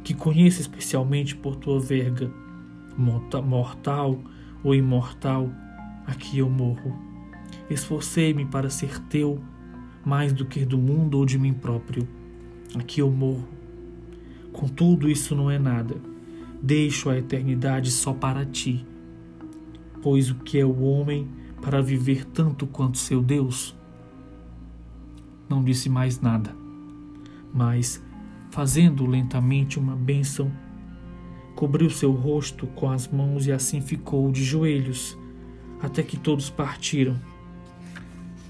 que 0.03 0.13
conheça 0.13 0.61
especialmente 0.61 1.35
por 1.35 1.55
tua 1.55 1.79
verga, 1.79 2.31
mortal 2.97 4.19
ou 4.63 4.75
imortal, 4.75 5.49
aqui 6.05 6.39
eu 6.39 6.49
morro. 6.49 6.95
Esforcei-me 7.69 8.45
para 8.45 8.69
ser 8.69 8.99
teu 9.03 9.41
mais 10.05 10.33
do 10.33 10.45
que 10.45 10.65
do 10.65 10.77
mundo 10.77 11.17
ou 11.17 11.25
de 11.25 11.37
mim 11.37 11.53
próprio. 11.53 12.07
Aqui 12.77 13.01
eu 13.01 13.11
morro. 13.11 13.47
Contudo, 14.51 15.09
isso 15.09 15.35
não 15.35 15.49
é 15.49 15.57
nada. 15.57 15.95
Deixo 16.61 17.09
a 17.09 17.17
eternidade 17.17 17.91
só 17.91 18.13
para 18.13 18.45
ti. 18.45 18.85
Pois 20.01 20.29
o 20.29 20.35
que 20.35 20.59
é 20.59 20.65
o 20.65 20.81
homem 20.81 21.27
para 21.61 21.81
viver 21.81 22.25
tanto 22.25 22.65
quanto 22.65 22.97
seu 22.97 23.21
Deus? 23.21 23.75
Não 25.47 25.63
disse 25.63 25.89
mais 25.89 26.19
nada, 26.19 26.55
mas, 27.53 28.01
fazendo 28.49 29.05
lentamente 29.05 29.77
uma 29.77 29.95
bênção, 29.95 30.51
cobriu 31.61 31.91
seu 31.91 32.11
rosto 32.11 32.65
com 32.65 32.89
as 32.89 33.07
mãos 33.07 33.45
e 33.45 33.51
assim 33.51 33.81
ficou 33.81 34.31
de 34.31 34.43
joelhos, 34.43 35.15
até 35.79 36.01
que 36.01 36.17
todos 36.17 36.49
partiram, 36.49 37.15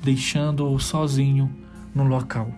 deixando-o 0.02 0.80
sozinho 0.80 1.54
no 1.94 2.06
local. 2.06 2.50